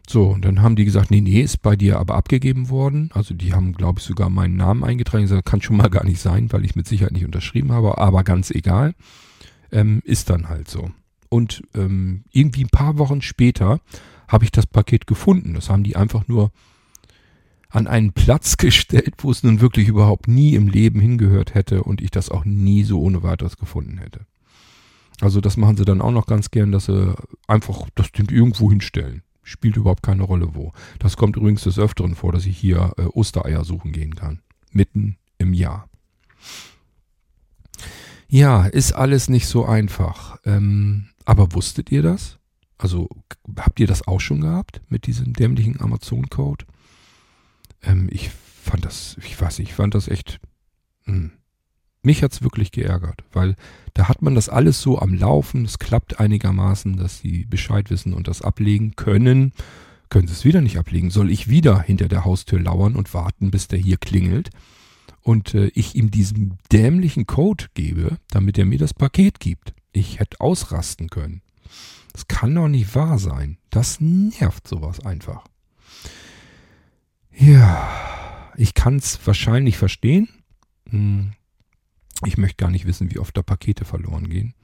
So, 0.09 0.29
und 0.29 0.45
dann 0.45 0.63
haben 0.63 0.75
die 0.75 0.87
gesagt, 0.87 1.11
nee, 1.11 1.21
nee, 1.21 1.43
ist 1.43 1.61
bei 1.61 1.77
dir 1.77 1.99
aber 1.99 2.15
abgegeben 2.15 2.71
worden. 2.71 3.11
Also 3.13 3.35
die 3.35 3.53
haben, 3.53 3.75
glaube 3.75 4.01
ich, 4.01 4.07
sogar 4.07 4.31
meinen 4.31 4.57
Namen 4.57 4.83
eingetragen. 4.83 5.25
Gesagt, 5.25 5.47
kann 5.47 5.61
schon 5.61 5.77
mal 5.77 5.91
gar 5.91 6.05
nicht 6.05 6.21
sein, 6.21 6.51
weil 6.51 6.65
ich 6.65 6.75
mit 6.75 6.89
Sicherheit 6.89 7.13
nicht 7.13 7.27
unterschrieben 7.27 7.73
habe, 7.73 7.99
aber 7.99 8.25
ganz 8.25 8.51
egal. 8.51 8.95
Ähm, 9.71 10.01
ist 10.05 10.31
dann 10.31 10.49
halt 10.49 10.69
so. 10.69 10.91
Und 11.29 11.63
ähm, 11.75 12.25
irgendwie 12.33 12.65
ein 12.65 12.71
paar 12.71 12.97
Wochen 12.97 13.21
später 13.21 13.81
habe 14.29 14.45
ich 14.45 14.51
das 14.51 14.67
Paket 14.67 15.07
gefunden. 15.07 15.55
Das 15.55 15.69
haben 15.69 15.85
die 15.85 15.95
einfach 15.95 16.27
nur 16.27 16.53
an 17.69 17.87
einen 17.87 18.13
Platz 18.13 18.57
gestellt, 18.59 19.15
wo 19.19 19.31
es 19.31 19.43
nun 19.43 19.61
wirklich 19.61 19.89
überhaupt 19.89 20.29
nie 20.29 20.55
im 20.55 20.69
Leben 20.69 21.01
hingehört 21.01 21.55
hätte 21.55 21.83
und 21.83 22.01
ich 22.01 22.11
das 22.11 22.31
auch 22.31 22.45
nie 22.45 22.85
so 22.85 23.01
ohne 23.01 23.23
weiteres 23.23 23.57
gefunden 23.57 23.99
hätte. 23.99 24.21
Also 25.21 25.41
das 25.41 25.57
machen 25.57 25.77
sie 25.77 25.85
dann 25.85 26.01
auch 26.01 26.13
noch 26.13 26.27
ganz 26.27 26.51
gern, 26.51 26.71
dass 26.73 26.87
sie 26.87 27.15
einfach 27.49 27.89
das 27.95 28.13
Ding 28.13 28.31
irgendwo 28.31 28.71
hinstellen. 28.71 29.23
Spielt 29.43 29.77
überhaupt 29.77 30.03
keine 30.03 30.23
Rolle 30.23 30.55
wo. 30.55 30.73
Das 30.99 31.17
kommt 31.17 31.37
übrigens 31.37 31.65
des 31.65 31.79
Öfteren 31.79 32.15
vor, 32.15 32.33
dass 32.33 32.47
ich 32.47 32.57
hier 32.57 32.93
äh, 32.99 33.03
Ostereier 33.03 33.65
suchen 33.65 33.93
gehen 33.93 34.15
kann. 34.15 34.41
Mitten 34.71 35.17
im 35.39 35.55
Jahr. 35.55 35.89
Ja, 38.29 38.67
ist 38.67 38.93
alles 38.93 39.29
nicht 39.29 39.47
so 39.49 39.65
einfach. 39.65 40.39
Ähm, 40.45 41.09
aber 41.25 41.55
wusstet 41.55 41.91
ihr 41.91 42.03
das? 42.03 42.39
Also 42.77 43.09
habt 43.57 43.81
ihr 43.81 43.87
das 43.87 44.07
auch 44.07 44.21
schon 44.21 44.43
gehabt 44.43 44.83
mit 44.89 45.07
diesem 45.07 45.33
dämlichen 45.33 45.81
Amazon-Code? 45.81 46.67
Ähm, 47.83 48.09
ich 48.11 48.31
fand 48.31 48.85
das, 48.85 49.17
ich 49.25 49.41
weiß 49.41 49.59
nicht, 49.59 49.71
ich 49.71 49.75
fand 49.75 49.95
das 49.95 50.09
echt. 50.09 50.41
Mh. 51.05 51.15
Hm. 51.15 51.31
Mich 52.03 52.23
hat's 52.23 52.43
wirklich 52.43 52.71
geärgert, 52.71 53.25
weil 53.33 53.57
da 53.93 54.09
hat 54.09 54.23
man 54.23 54.37
das 54.37 54.49
alles 54.49 54.81
so 54.81 55.01
am 55.01 55.15
Laufen, 55.15 55.65
es 55.65 55.81
klappt 55.81 56.21
einigermaßen, 56.21 56.97
dass 56.97 57.19
sie 57.19 57.45
Bescheid 57.45 57.91
wissen 57.91 58.15
und 58.15 58.29
das 58.29 58.41
ablegen 58.41 58.95
können. 58.95 59.53
Können 60.09 60.29
sie 60.29 60.33
es 60.33 60.45
wieder 60.45 60.61
nicht 60.61 60.79
ablegen? 60.79 61.11
Soll 61.11 61.31
ich 61.31 61.49
wieder 61.49 61.83
hinter 61.83 62.09
der 62.09 62.25
Haustür 62.25 62.61
lauern 62.61 62.95
und 62.95 63.13
warten, 63.15 63.51
bis 63.51 63.69
der 63.69 63.81
hier 63.81 63.99
klingelt? 63.99 64.51
Und 65.23 65.55
äh, 65.55 65.71
ich 65.75 65.97
ihm 65.97 66.11
diesen 66.11 66.57
dämlichen 66.73 67.27
Code 67.27 67.67
gebe, 67.75 68.17
damit 68.31 68.57
er 68.57 68.65
mir 68.65 68.79
das 68.79 68.95
Paket 68.95 69.41
gibt. 69.41 69.75
Ich 69.93 70.21
hätte 70.21 70.41
ausrasten 70.41 71.11
können. 71.11 71.43
Das 72.13 72.29
kann 72.29 72.55
doch 72.55 72.69
nicht 72.69 72.95
wahr 72.95 73.19
sein. 73.19 73.59
Das 73.71 74.01
nervt 74.01 74.67
sowas 74.67 75.05
einfach. 75.05 75.45
Ja, 77.39 77.89
ich 78.57 78.75
kann 78.75 78.97
es 78.97 79.25
wahrscheinlich 79.25 79.79
verstehen. 79.79 80.29
Hm. 80.91 81.33
Ich 82.27 82.37
möchte 82.37 82.57
gar 82.57 82.71
nicht 82.71 82.85
wissen, 82.85 83.13
wie 83.13 83.21
oft 83.21 83.37
da 83.37 83.43
Pakete 83.43 83.85
verloren 83.85 84.29
gehen. 84.29 84.55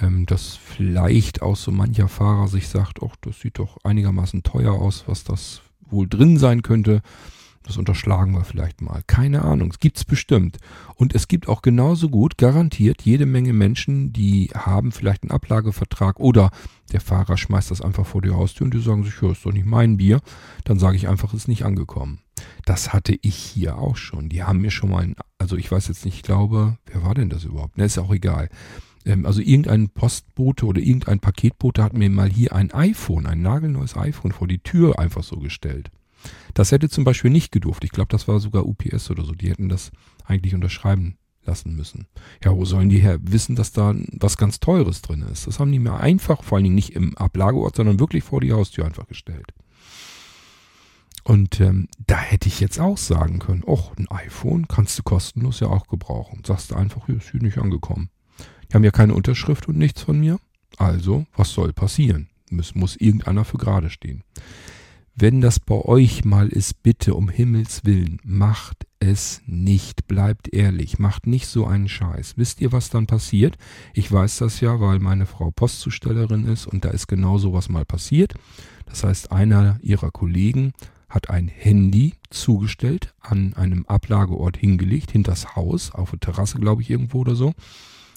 Ähm, 0.00 0.24
dass 0.24 0.56
vielleicht 0.56 1.42
auch 1.42 1.56
so 1.56 1.70
mancher 1.70 2.08
Fahrer 2.08 2.48
sich 2.48 2.68
sagt, 2.68 3.00
ach, 3.04 3.16
das 3.20 3.40
sieht 3.40 3.58
doch 3.58 3.76
einigermaßen 3.84 4.42
teuer 4.42 4.72
aus, 4.72 5.04
was 5.06 5.24
das 5.24 5.60
wohl 5.80 6.08
drin 6.08 6.38
sein 6.38 6.62
könnte. 6.62 7.02
Das 7.62 7.76
unterschlagen 7.76 8.32
wir 8.32 8.44
vielleicht 8.44 8.80
mal. 8.80 9.02
Keine 9.06 9.42
Ahnung. 9.42 9.70
Es 9.70 9.78
gibt's 9.78 10.04
bestimmt. 10.04 10.58
Und 10.94 11.14
es 11.14 11.28
gibt 11.28 11.46
auch 11.46 11.62
genauso 11.62 12.08
gut 12.08 12.38
garantiert 12.38 13.02
jede 13.02 13.26
Menge 13.26 13.52
Menschen, 13.52 14.12
die 14.12 14.50
haben 14.54 14.92
vielleicht 14.92 15.22
einen 15.22 15.30
Ablagevertrag 15.30 16.18
oder 16.18 16.50
der 16.92 17.00
Fahrer 17.00 17.36
schmeißt 17.36 17.70
das 17.70 17.82
einfach 17.82 18.06
vor 18.06 18.22
die 18.22 18.30
Haustür 18.30 18.64
und 18.64 18.74
die 18.74 18.80
sagen 18.80 19.04
sich, 19.04 19.20
ja, 19.20 19.30
ist 19.30 19.44
doch 19.44 19.52
nicht 19.52 19.66
mein 19.66 19.98
Bier. 19.98 20.20
Dann 20.64 20.78
sage 20.78 20.96
ich 20.96 21.06
einfach, 21.06 21.34
ist 21.34 21.48
nicht 21.48 21.64
angekommen. 21.64 22.20
Das 22.64 22.92
hatte 22.92 23.16
ich 23.20 23.36
hier 23.36 23.78
auch 23.78 23.96
schon. 23.96 24.28
Die 24.28 24.42
haben 24.42 24.60
mir 24.60 24.70
schon 24.70 24.90
mal, 24.90 25.02
ein, 25.02 25.16
also 25.38 25.56
ich 25.56 25.70
weiß 25.70 25.88
jetzt 25.88 26.04
nicht, 26.04 26.16
ich 26.16 26.22
glaube, 26.22 26.78
wer 26.86 27.04
war 27.04 27.14
denn 27.14 27.28
das 27.28 27.44
überhaupt? 27.44 27.76
Ne, 27.76 27.84
ist 27.84 27.98
auch 27.98 28.12
egal. 28.12 28.48
Ähm, 29.04 29.26
also 29.26 29.40
irgendein 29.40 29.90
Postbote 29.90 30.66
oder 30.66 30.80
irgendein 30.80 31.20
Paketbote 31.20 31.82
hat 31.82 31.92
mir 31.92 32.10
mal 32.10 32.30
hier 32.30 32.54
ein 32.54 32.72
iPhone, 32.72 33.26
ein 33.26 33.42
nagelneues 33.42 33.96
iPhone 33.96 34.32
vor 34.32 34.48
die 34.48 34.62
Tür 34.62 34.98
einfach 34.98 35.22
so 35.22 35.36
gestellt. 35.36 35.90
Das 36.54 36.72
hätte 36.72 36.88
zum 36.88 37.04
Beispiel 37.04 37.30
nicht 37.30 37.52
gedurft. 37.52 37.84
Ich 37.84 37.90
glaube, 37.90 38.08
das 38.10 38.28
war 38.28 38.40
sogar 38.40 38.66
UPS 38.66 39.10
oder 39.10 39.24
so. 39.24 39.32
Die 39.32 39.50
hätten 39.50 39.68
das 39.68 39.90
eigentlich 40.24 40.54
unterschreiben 40.54 41.16
lassen 41.44 41.74
müssen. 41.74 42.06
Ja, 42.44 42.54
wo 42.54 42.64
sollen 42.64 42.88
die 42.88 42.98
her 42.98 43.18
wissen, 43.22 43.56
dass 43.56 43.72
da 43.72 43.94
was 44.12 44.36
ganz 44.36 44.60
Teures 44.60 45.02
drin 45.02 45.22
ist? 45.22 45.46
Das 45.46 45.58
haben 45.58 45.72
die 45.72 45.78
mir 45.78 45.94
einfach, 45.94 46.42
vor 46.42 46.56
allen 46.56 46.64
Dingen 46.64 46.74
nicht 46.74 46.94
im 46.94 47.16
Ablageort, 47.16 47.76
sondern 47.76 48.00
wirklich 48.00 48.24
vor 48.24 48.40
die 48.40 48.52
Haustür 48.52 48.84
einfach 48.84 49.06
gestellt. 49.06 49.52
Und 51.24 51.60
ähm, 51.60 51.88
da 52.06 52.18
hätte 52.18 52.48
ich 52.48 52.60
jetzt 52.60 52.80
auch 52.80 52.98
sagen 52.98 53.38
können, 53.38 53.62
och, 53.64 53.92
ein 53.96 54.08
iPhone 54.08 54.66
kannst 54.68 54.98
du 54.98 55.02
kostenlos 55.02 55.60
ja 55.60 55.68
auch 55.68 55.86
gebrauchen. 55.86 56.42
Sagst 56.46 56.70
du 56.70 56.74
einfach, 56.74 57.06
hier 57.06 57.16
ist 57.16 57.30
hier 57.30 57.42
nicht 57.42 57.58
angekommen. 57.58 58.10
Die 58.70 58.74
haben 58.74 58.84
ja 58.84 58.90
keine 58.90 59.14
Unterschrift 59.14 59.68
und 59.68 59.76
nichts 59.76 60.02
von 60.02 60.18
mir. 60.18 60.38
Also, 60.78 61.26
was 61.36 61.50
soll 61.50 61.72
passieren? 61.72 62.28
Es 62.58 62.74
muss 62.74 62.96
irgendeiner 62.96 63.44
für 63.44 63.58
gerade 63.58 63.90
stehen. 63.90 64.24
Wenn 65.14 65.40
das 65.40 65.60
bei 65.60 65.74
euch 65.74 66.24
mal 66.24 66.48
ist, 66.48 66.82
bitte 66.82 67.14
um 67.14 67.28
Himmels 67.28 67.84
willen, 67.84 68.20
macht 68.24 68.86
es 69.00 69.42
nicht. 69.46 70.06
Bleibt 70.06 70.52
ehrlich, 70.52 70.98
macht 70.98 71.26
nicht 71.26 71.46
so 71.46 71.66
einen 71.66 71.88
Scheiß. 71.88 72.34
Wisst 72.36 72.60
ihr, 72.60 72.72
was 72.72 72.90
dann 72.90 73.06
passiert? 73.06 73.56
Ich 73.92 74.10
weiß 74.10 74.38
das 74.38 74.60
ja, 74.60 74.80
weil 74.80 74.98
meine 74.98 75.26
Frau 75.26 75.50
Postzustellerin 75.50 76.46
ist 76.46 76.66
und 76.66 76.84
da 76.84 76.90
ist 76.90 77.06
genau 77.06 77.38
sowas 77.38 77.68
mal 77.68 77.84
passiert. 77.84 78.34
Das 78.86 79.04
heißt, 79.04 79.32
einer 79.32 79.78
ihrer 79.82 80.10
Kollegen 80.10 80.72
hat 81.08 81.28
ein 81.28 81.48
Handy 81.48 82.14
zugestellt, 82.30 83.12
an 83.20 83.54
einem 83.54 83.84
Ablageort 83.86 84.56
hingelegt, 84.56 85.10
hinters 85.10 85.56
Haus, 85.56 85.90
auf 85.92 86.10
der 86.10 86.20
Terrasse, 86.20 86.58
glaube 86.58 86.82
ich, 86.82 86.90
irgendwo 86.90 87.18
oder 87.20 87.34
so, 87.34 87.52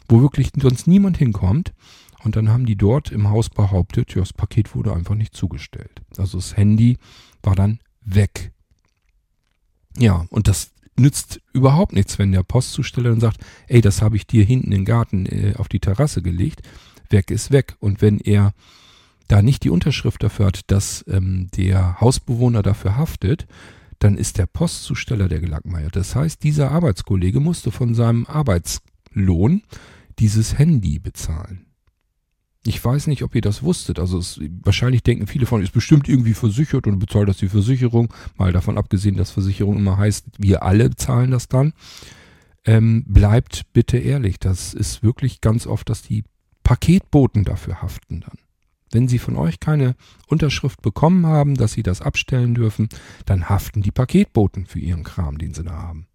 wo 0.08 0.22
wirklich 0.22 0.52
sonst 0.56 0.88
niemand 0.88 1.18
hinkommt. 1.18 1.74
Und 2.24 2.36
dann 2.36 2.50
haben 2.50 2.66
die 2.66 2.76
dort 2.76 3.12
im 3.12 3.30
Haus 3.30 3.50
behauptet, 3.50 4.16
ja, 4.16 4.22
das 4.22 4.34
Paket 4.34 4.76
wurde 4.76 4.94
einfach 4.94 5.16
nicht 5.16 5.36
zugestellt. 5.36 6.02
Also 6.18 6.38
das 6.38 6.56
Handy 6.56 6.98
war 7.42 7.56
dann 7.56 7.80
weg. 8.02 8.54
Ja, 9.98 10.26
und 10.30 10.48
das 10.48 10.72
nützt 10.98 11.42
überhaupt 11.54 11.94
nichts, 11.94 12.20
wenn 12.20 12.32
der 12.32 12.44
Postzusteller 12.44 13.10
dann 13.10 13.20
sagt, 13.20 13.42
ey, 13.68 13.82
das 13.82 14.02
habe 14.02 14.16
ich 14.16 14.28
dir 14.28 14.44
hinten 14.44 14.72
im 14.72 14.86
Garten 14.86 15.26
äh, 15.26 15.54
auf 15.58 15.68
die 15.68 15.80
Terrasse 15.80 16.22
gelegt. 16.22 16.62
Weg 17.10 17.32
ist 17.32 17.52
weg. 17.52 17.76
Und 17.80 18.02
wenn 18.02 18.20
er 18.20 18.54
da 19.28 19.42
nicht 19.42 19.64
die 19.64 19.70
Unterschrift 19.70 20.24
dafür 20.24 20.48
hat, 20.48 20.72
dass 20.72 21.04
ähm, 21.08 21.50
der 21.56 22.00
Hausbewohner 22.00 22.62
dafür 22.62 22.98
haftet, 22.98 23.48
dann 24.00 24.18
ist 24.18 24.38
der 24.38 24.48
Postzusteller 24.48 25.28
der 25.28 25.40
Gelackmeier. 25.40 25.90
Das 25.90 26.16
heißt, 26.16 26.44
dieser 26.44 26.72
Arbeitskollege 26.72 27.40
musste 27.40 27.72
von 27.72 27.96
seinem 27.96 28.26
Arbeitslohn 28.26 29.64
dieses 30.20 30.58
Handy 30.58 31.00
bezahlen. 31.00 31.66
Ich 32.66 32.84
weiß 32.84 33.08
nicht, 33.08 33.24
ob 33.24 33.36
ihr 33.36 33.42
das 33.42 33.62
wusstet. 33.64 34.00
Also 34.00 34.18
es, 34.18 34.40
wahrscheinlich 34.64 35.04
denken 35.04 35.28
viele 35.28 35.46
von, 35.46 35.62
ist 35.62 35.74
bestimmt 35.74 36.08
irgendwie 36.08 36.34
versichert 36.34 36.88
und 36.88 37.00
bezahlt 37.00 37.28
das 37.28 37.38
die 37.38 37.50
Versicherung. 37.50 38.14
Mal 38.38 38.54
davon 38.54 38.78
abgesehen, 38.78 39.18
dass 39.18 39.32
Versicherung 39.32 39.78
immer 39.78 39.98
heißt, 39.98 40.26
wir 40.38 40.64
alle 40.64 40.96
zahlen 40.96 41.32
das 41.32 41.50
dann. 41.50 41.74
Ähm, 42.66 43.04
bleibt 43.06 43.64
bitte 43.74 43.98
ehrlich. 43.98 44.40
Das 44.40 44.74
ist 44.74 45.04
wirklich 45.04 45.42
ganz 45.42 45.68
oft, 45.68 45.90
dass 45.90 46.02
die 46.02 46.24
Paketboten 46.64 47.44
dafür 47.44 47.82
haften 47.82 48.22
dann. 48.22 48.38
Wenn 48.92 49.10
sie 49.10 49.20
von 49.20 49.36
euch 49.36 49.60
keine 49.60 49.96
Unterschrift 50.28 50.82
bekommen 50.82 51.26
haben, 51.26 51.56
dass 51.56 51.74
sie 51.74 51.84
das 51.84 52.02
abstellen 52.02 52.54
dürfen, 52.54 52.88
dann 53.26 53.50
haften 53.50 53.82
die 53.82 53.92
Paketboten 53.92 54.68
für 54.68 54.80
ihren 54.80 55.04
Kram, 55.04 55.38
den 55.38 55.54
sie 55.54 55.64
da 55.64 55.74
haben. 55.74 56.08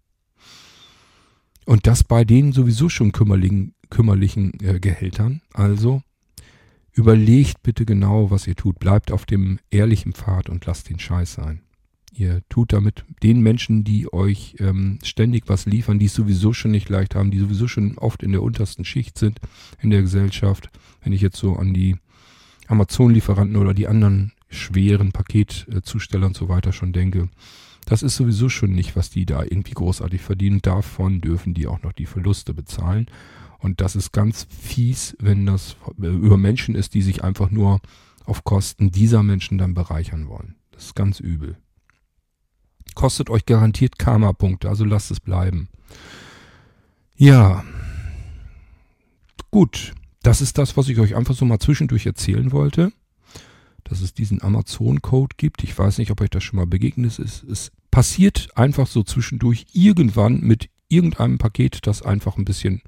Und 1.65 1.85
das 1.85 2.03
bei 2.03 2.23
denen 2.23 2.53
sowieso 2.53 2.89
schon 2.89 3.11
kümmerlichen, 3.11 3.75
kümmerlichen 3.91 4.53
äh, 4.61 4.79
Gehältern. 4.79 5.41
Also 5.53 6.01
Überlegt 6.99 7.63
bitte 7.63 7.85
genau, 7.85 8.29
was 8.29 8.45
ihr 8.45 8.57
tut. 8.57 8.77
Bleibt 8.77 9.13
auf 9.13 9.25
dem 9.25 9.59
ehrlichen 9.71 10.11
Pfad 10.11 10.49
und 10.49 10.65
lasst 10.65 10.89
den 10.89 10.99
Scheiß 10.99 11.31
sein. 11.31 11.61
Ihr 12.11 12.41
tut 12.49 12.73
damit 12.73 13.05
den 13.23 13.39
Menschen, 13.39 13.85
die 13.85 14.11
euch 14.11 14.57
ähm, 14.59 14.99
ständig 15.01 15.45
was 15.47 15.65
liefern, 15.65 15.97
die 15.97 16.07
es 16.07 16.13
sowieso 16.13 16.51
schon 16.51 16.71
nicht 16.71 16.89
leicht 16.89 17.15
haben, 17.15 17.31
die 17.31 17.39
sowieso 17.39 17.69
schon 17.69 17.97
oft 17.97 18.21
in 18.21 18.33
der 18.33 18.43
untersten 18.43 18.83
Schicht 18.83 19.17
sind 19.17 19.39
in 19.81 19.91
der 19.91 20.01
Gesellschaft. 20.01 20.71
Wenn 21.01 21.13
ich 21.13 21.21
jetzt 21.21 21.37
so 21.37 21.55
an 21.55 21.73
die 21.73 21.95
Amazon-Lieferanten 22.67 23.55
oder 23.55 23.73
die 23.73 23.87
anderen 23.87 24.33
schweren 24.49 25.13
Paketzusteller 25.13 26.27
und 26.27 26.35
so 26.35 26.49
weiter 26.49 26.73
schon 26.73 26.91
denke, 26.91 27.29
das 27.85 28.03
ist 28.03 28.17
sowieso 28.17 28.49
schon 28.49 28.73
nicht, 28.73 28.97
was 28.97 29.09
die 29.09 29.25
da 29.25 29.43
irgendwie 29.43 29.71
großartig 29.71 30.19
verdienen. 30.19 30.61
Davon 30.61 31.21
dürfen 31.21 31.53
die 31.53 31.67
auch 31.67 31.81
noch 31.81 31.93
die 31.93 32.07
Verluste 32.07 32.53
bezahlen. 32.53 33.07
Und 33.59 33.81
das 33.81 33.95
ist 33.95 34.11
ganz 34.13 34.47
fies, 34.49 35.15
wenn 35.19 35.45
das 35.45 35.75
über 35.97 36.37
Menschen 36.37 36.75
ist, 36.75 36.93
die 36.93 37.01
sich 37.01 37.23
einfach 37.23 37.51
nur 37.51 37.81
auf 38.25 38.43
Kosten 38.43 38.91
dieser 38.91 39.21
Menschen 39.21 39.57
dann 39.57 39.73
bereichern 39.73 40.27
wollen. 40.27 40.55
Das 40.71 40.85
ist 40.85 40.95
ganz 40.95 41.19
übel. 41.19 41.57
Kostet 42.95 43.29
euch 43.29 43.45
garantiert 43.45 43.99
Karma-Punkte, 43.99 44.69
also 44.69 44.85
lasst 44.85 45.11
es 45.11 45.19
bleiben. 45.19 45.69
Ja. 47.17 47.63
Gut. 49.51 49.93
Das 50.21 50.41
ist 50.41 50.57
das, 50.57 50.75
was 50.75 50.89
ich 50.89 50.99
euch 50.99 51.15
einfach 51.15 51.33
so 51.33 51.45
mal 51.45 51.59
zwischendurch 51.59 52.05
erzählen 52.05 52.51
wollte. 52.51 52.91
Dass 53.83 54.01
es 54.01 54.13
diesen 54.13 54.41
Amazon-Code 54.41 55.35
gibt. 55.37 55.63
Ich 55.63 55.77
weiß 55.77 55.97
nicht, 55.97 56.11
ob 56.11 56.21
euch 56.21 56.29
das 56.29 56.43
schon 56.43 56.57
mal 56.57 56.67
begegnet 56.67 57.19
ist. 57.19 57.43
Es 57.43 57.71
passiert 57.91 58.49
einfach 58.55 58.87
so 58.87 59.03
zwischendurch 59.03 59.65
irgendwann 59.73 60.41
mit 60.41 60.69
irgendeinem 60.89 61.37
Paket, 61.37 61.87
das 61.87 62.01
einfach 62.01 62.37
ein 62.37 62.45
bisschen 62.45 62.81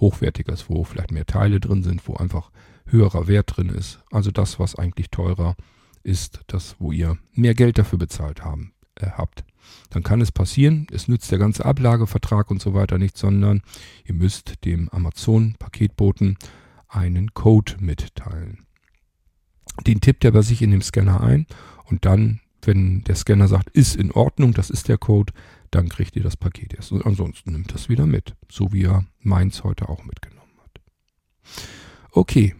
hochwertiger 0.00 0.52
ist, 0.52 0.68
wo 0.68 0.84
vielleicht 0.84 1.12
mehr 1.12 1.26
Teile 1.26 1.60
drin 1.60 1.82
sind, 1.82 2.06
wo 2.08 2.14
einfach 2.14 2.50
höherer 2.86 3.26
Wert 3.28 3.56
drin 3.56 3.68
ist. 3.68 4.00
Also 4.10 4.30
das, 4.30 4.58
was 4.58 4.74
eigentlich 4.74 5.10
teurer 5.10 5.56
ist, 6.02 6.40
das, 6.46 6.76
wo 6.78 6.92
ihr 6.92 7.18
mehr 7.32 7.54
Geld 7.54 7.78
dafür 7.78 7.98
bezahlt 7.98 8.42
haben, 8.42 8.72
äh, 8.96 9.06
habt. 9.10 9.44
Dann 9.90 10.02
kann 10.02 10.20
es 10.20 10.32
passieren, 10.32 10.86
es 10.90 11.08
nützt 11.08 11.30
der 11.30 11.38
ganze 11.38 11.64
Ablagevertrag 11.64 12.50
und 12.50 12.60
so 12.60 12.74
weiter 12.74 12.98
nicht, 12.98 13.16
sondern 13.16 13.62
ihr 14.04 14.14
müsst 14.14 14.64
dem 14.64 14.88
Amazon-Paketboten 14.88 16.38
einen 16.88 17.34
Code 17.34 17.76
mitteilen. 17.78 18.66
Den 19.86 20.00
tippt 20.00 20.24
er 20.24 20.32
bei 20.32 20.42
sich 20.42 20.62
in 20.62 20.70
dem 20.70 20.82
Scanner 20.82 21.20
ein 21.20 21.46
und 21.84 22.04
dann, 22.04 22.40
wenn 22.62 23.04
der 23.04 23.14
Scanner 23.14 23.48
sagt, 23.48 23.70
ist 23.70 23.96
in 23.96 24.10
Ordnung, 24.10 24.52
das 24.52 24.70
ist 24.70 24.88
der 24.88 24.98
Code, 24.98 25.32
dann 25.70 25.88
kriegt 25.88 26.16
ihr 26.16 26.22
das 26.22 26.36
Paket 26.36 26.74
erst. 26.74 26.92
Und 26.92 27.06
ansonsten 27.06 27.52
nimmt 27.52 27.72
das 27.72 27.88
wieder 27.88 28.06
mit, 28.06 28.34
so 28.50 28.72
wie 28.72 28.84
er 28.84 29.06
meins 29.20 29.64
heute 29.64 29.88
auch 29.88 30.04
mitgenommen 30.04 30.52
hat. 30.62 30.80
Okay, 32.12 32.54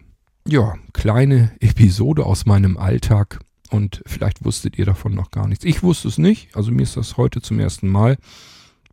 ja, 0.47 0.75
kleine 0.93 1.55
Episode 1.59 2.25
aus 2.25 2.45
meinem 2.45 2.77
Alltag 2.77 3.39
und 3.69 4.01
vielleicht 4.05 4.43
wusstet 4.43 4.77
ihr 4.77 4.85
davon 4.85 5.13
noch 5.13 5.31
gar 5.31 5.47
nichts. 5.47 5.65
Ich 5.65 5.83
wusste 5.83 6.07
es 6.07 6.17
nicht, 6.17 6.55
also 6.55 6.71
mir 6.71 6.83
ist 6.83 6.97
das 6.97 7.17
heute 7.17 7.41
zum 7.41 7.59
ersten 7.59 7.87
Mal 7.87 8.17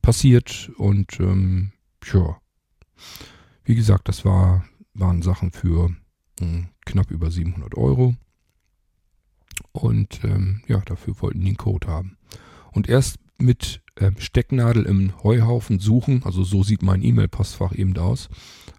passiert 0.03 0.71
und 0.77 1.19
ähm, 1.21 1.73
ja, 2.13 2.37
wie 3.65 3.75
gesagt, 3.75 4.09
das 4.09 4.25
war, 4.25 4.65
waren 4.95 5.23
Sachen 5.23 5.53
für 5.53 5.89
mh, 5.89 5.97
hm, 6.41 6.69
knapp 6.85 7.11
über 7.11 7.31
700 7.31 7.77
Euro 7.77 8.15
und 9.73 10.23
ähm, 10.25 10.63
ja, 10.67 10.81
dafür 10.81 11.21
wollten 11.21 11.41
die 11.41 11.49
einen 11.49 11.57
Code 11.57 11.87
haben. 11.87 12.17
Und 12.73 12.89
erst 12.89 13.19
mit 13.39 13.81
ähm, 13.97 14.17
Stecknadel 14.19 14.85
im 14.85 15.13
Heuhaufen 15.23 15.79
suchen, 15.79 16.23
also 16.25 16.45
so 16.45 16.63
sieht 16.63 16.83
mein 16.83 17.03
E-Mail-Postfach 17.03 17.73
eben 17.75 17.97
aus, 17.97 18.29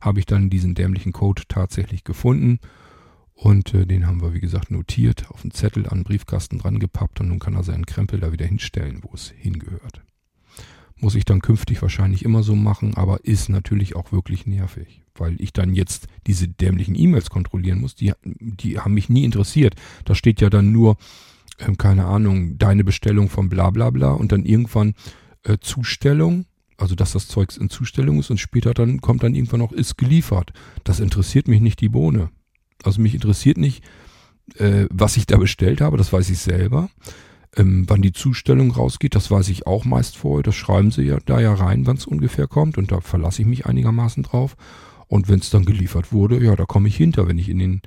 habe 0.02 0.20
ich 0.20 0.26
dann 0.26 0.50
diesen 0.50 0.76
dämlichen 0.76 1.14
Code 1.14 1.44
tatsächlich 1.48 2.04
gefunden 2.04 2.60
und 3.34 3.74
äh, 3.74 3.86
den 3.86 4.06
haben 4.06 4.22
wir, 4.22 4.34
wie 4.34 4.42
gesagt, 4.42 4.70
notiert, 4.70 5.30
auf 5.30 5.44
einen 5.44 5.52
Zettel 5.52 5.88
an 5.88 6.00
den 6.00 6.04
Briefkasten 6.04 6.60
dran 6.60 6.80
gepappt 6.80 7.22
und 7.22 7.30
nun 7.30 7.40
kann 7.40 7.56
er 7.56 7.64
seinen 7.64 7.86
Krempel 7.86 8.20
da 8.20 8.32
wieder 8.34 8.46
hinstellen, 8.46 9.00
wo 9.02 9.12
es 9.14 9.30
hingehört. 9.30 10.02
Muss 10.98 11.16
ich 11.16 11.24
dann 11.24 11.40
künftig 11.40 11.82
wahrscheinlich 11.82 12.26
immer 12.26 12.44
so 12.44 12.56
machen, 12.56 12.96
aber 12.96 13.24
ist 13.24 13.48
natürlich 13.48 13.96
auch 13.96 14.12
wirklich 14.12 14.46
nervig, 14.46 15.04
weil 15.16 15.40
ich 15.40 15.54
dann 15.54 15.74
jetzt 15.74 16.08
diese 16.28 16.50
dämlichen 16.50 16.96
E-Mails 16.96 17.30
kontrollieren 17.30 17.80
muss. 17.80 17.96
Die, 17.96 18.12
die 18.26 18.80
haben 18.80 18.94
mich 18.94 19.08
nie 19.08 19.24
interessiert. 19.24 19.76
Da 20.04 20.16
steht 20.16 20.42
ja 20.42 20.50
dann 20.50 20.74
nur, 20.74 20.98
äh, 21.60 21.76
keine 21.76 22.06
Ahnung, 22.06 22.58
deine 22.58 22.84
Bestellung 22.84 23.30
von 23.30 23.50
bla 23.50 23.70
bla 23.70 23.90
bla 23.90 24.12
und 24.12 24.32
dann 24.32 24.46
irgendwann 24.46 24.94
äh, 25.44 25.58
Zustellung, 25.60 26.46
also 26.78 26.96
dass 26.96 27.14
das 27.14 27.28
Zeugs 27.28 27.58
in 27.58 27.70
Zustellung 27.70 28.20
ist 28.20 28.30
und 28.30 28.40
später 28.40 28.74
dann 28.74 29.02
kommt 29.02 29.24
dann 29.24 29.36
irgendwann 29.36 29.60
noch 29.60 29.72
ist 29.72 29.98
geliefert. 29.98 30.54
Das 30.84 31.00
interessiert 31.00 31.48
mich 31.48 31.62
nicht 31.62 31.82
die 31.82 31.90
Bohne. 31.90 32.30
Also 32.84 33.02
mich 33.02 33.14
interessiert 33.14 33.58
nicht, 33.58 33.84
äh, 34.56 34.86
was 34.90 35.18
ich 35.18 35.26
da 35.26 35.38
bestellt 35.38 35.82
habe, 35.82 35.98
das 35.98 36.12
weiß 36.14 36.30
ich 36.30 36.40
selber. 36.40 36.90
Ähm, 37.56 37.86
wann 37.88 38.02
die 38.02 38.14
Zustellung 38.14 38.72
rausgeht, 38.72 39.16
das 39.16 39.32
weiß 39.32 39.50
ich 39.50 39.66
auch 39.66 39.84
meist 39.84 40.18
vorher. 40.18 40.44
Das 40.44 40.56
schreiben 40.56 40.92
sie 40.92 41.04
ja 41.04 41.18
da 41.26 41.40
ja 41.40 41.54
rein, 41.54 41.88
wann 41.88 41.98
es 41.98 42.06
ungefähr 42.06 42.48
kommt 42.48 42.78
und 42.78 42.92
da 42.92 43.02
verlasse 43.02 43.42
ich 43.42 43.48
mich 43.48 43.66
einigermaßen 43.66 44.24
drauf. 44.24 44.56
Und 45.08 45.28
wenn 45.28 45.40
es 45.40 45.50
dann 45.50 45.66
geliefert 45.66 46.14
wurde, 46.14 46.42
ja, 46.44 46.56
da 46.56 46.66
komme 46.66 46.88
ich 46.88 46.96
hinter, 46.96 47.28
wenn 47.28 47.40
ich 47.40 47.50
in 47.50 47.58
den 47.58 47.82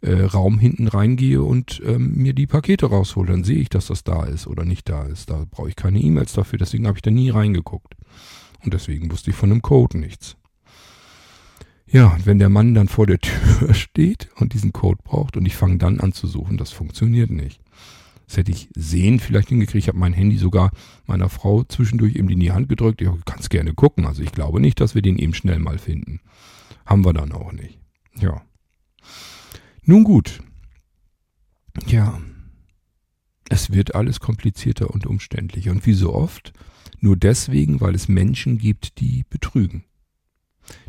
äh, 0.00 0.22
Raum 0.22 0.58
hinten 0.58 0.88
reingehe 0.88 1.42
und 1.42 1.80
ähm, 1.84 2.14
mir 2.14 2.32
die 2.32 2.46
Pakete 2.46 2.86
raushole, 2.86 3.32
dann 3.32 3.44
sehe 3.44 3.58
ich, 3.58 3.68
dass 3.68 3.86
das 3.86 4.04
da 4.04 4.24
ist 4.24 4.46
oder 4.46 4.64
nicht 4.64 4.88
da 4.88 5.04
ist. 5.04 5.30
Da 5.30 5.44
brauche 5.50 5.68
ich 5.68 5.76
keine 5.76 6.00
E-Mails 6.00 6.32
dafür, 6.32 6.58
deswegen 6.58 6.86
habe 6.86 6.98
ich 6.98 7.02
da 7.02 7.10
nie 7.10 7.30
reingeguckt. 7.30 7.94
Und 8.64 8.74
deswegen 8.74 9.10
wusste 9.10 9.30
ich 9.30 9.36
von 9.36 9.50
dem 9.50 9.62
Code 9.62 9.98
nichts. 9.98 10.36
Ja, 11.88 12.08
und 12.08 12.26
wenn 12.26 12.38
der 12.38 12.48
Mann 12.48 12.74
dann 12.74 12.88
vor 12.88 13.06
der 13.06 13.18
Tür 13.20 13.74
steht 13.74 14.28
und 14.36 14.52
diesen 14.52 14.72
Code 14.72 15.00
braucht 15.02 15.36
und 15.36 15.46
ich 15.46 15.54
fange 15.54 15.78
dann 15.78 16.00
an 16.00 16.12
zu 16.12 16.26
suchen, 16.26 16.56
das 16.56 16.72
funktioniert 16.72 17.30
nicht. 17.30 17.60
Das 18.26 18.38
hätte 18.38 18.50
ich 18.50 18.68
sehen 18.74 19.20
vielleicht 19.20 19.50
hingekriegt. 19.50 19.84
Ich 19.84 19.88
habe 19.88 19.98
mein 19.98 20.12
Handy 20.12 20.36
sogar 20.36 20.72
meiner 21.06 21.28
Frau 21.28 21.62
zwischendurch 21.62 22.16
eben 22.16 22.28
in 22.28 22.40
die 22.40 22.50
Hand 22.50 22.68
gedrückt. 22.68 23.00
Ich 23.00 23.08
kann 23.24 23.38
es 23.38 23.48
gerne 23.48 23.72
gucken. 23.72 24.04
Also 24.04 24.22
ich 24.22 24.32
glaube 24.32 24.60
nicht, 24.60 24.80
dass 24.80 24.96
wir 24.96 25.02
den 25.02 25.18
eben 25.18 25.32
schnell 25.32 25.60
mal 25.60 25.78
finden. 25.78 26.20
Haben 26.84 27.04
wir 27.04 27.12
dann 27.12 27.30
auch 27.30 27.52
nicht. 27.52 27.78
Ja. 28.18 28.42
Nun 29.88 30.02
gut. 30.02 30.42
Ja. 31.86 32.20
Es 33.48 33.70
wird 33.70 33.94
alles 33.94 34.18
komplizierter 34.18 34.90
und 34.90 35.06
umständlicher. 35.06 35.70
Und 35.70 35.86
wie 35.86 35.92
so 35.92 36.12
oft, 36.12 36.52
nur 36.98 37.16
deswegen, 37.16 37.80
weil 37.80 37.94
es 37.94 38.08
Menschen 38.08 38.58
gibt, 38.58 38.98
die 38.98 39.24
betrügen. 39.30 39.84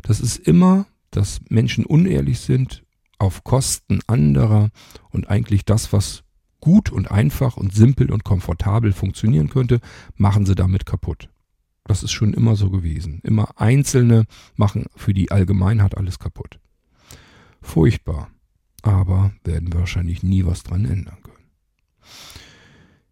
Das 0.02 0.18
ist 0.18 0.38
immer, 0.38 0.86
dass 1.12 1.40
Menschen 1.48 1.86
unehrlich 1.86 2.40
sind 2.40 2.84
auf 3.18 3.44
Kosten 3.44 4.00
anderer 4.08 4.70
und 5.10 5.30
eigentlich 5.30 5.64
das, 5.64 5.92
was 5.92 6.24
gut 6.60 6.90
und 6.90 7.08
einfach 7.10 7.56
und 7.56 7.72
simpel 7.72 8.10
und 8.10 8.24
komfortabel 8.24 8.92
funktionieren 8.92 9.48
könnte, 9.48 9.80
machen 10.16 10.44
sie 10.44 10.56
damit 10.56 10.86
kaputt. 10.86 11.28
Das 11.84 12.02
ist 12.02 12.10
schon 12.10 12.34
immer 12.34 12.56
so 12.56 12.68
gewesen. 12.70 13.20
Immer 13.22 13.60
Einzelne 13.60 14.24
machen 14.56 14.86
für 14.96 15.14
die 15.14 15.30
Allgemeinheit 15.30 15.96
alles 15.96 16.18
kaputt. 16.18 16.58
Furchtbar. 17.62 18.30
Aber 18.88 19.32
werden 19.44 19.74
wahrscheinlich 19.74 20.22
nie 20.22 20.46
was 20.46 20.62
dran 20.62 20.86
ändern 20.86 21.18
können. 21.22 21.36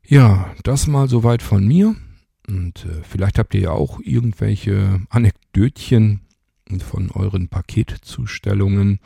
Ja, 0.06 0.54
das 0.62 0.86
mal 0.86 1.06
soweit 1.06 1.42
von 1.42 1.66
mir. 1.66 1.94
Und 2.48 2.86
äh, 2.86 3.02
vielleicht 3.02 3.38
habt 3.38 3.54
ihr 3.54 3.60
ja 3.60 3.70
auch 3.72 4.00
irgendwelche 4.00 5.02
Anekdötchen 5.10 6.20
von 6.78 7.10
euren 7.10 7.48
Paketzustellungen. 7.48 9.00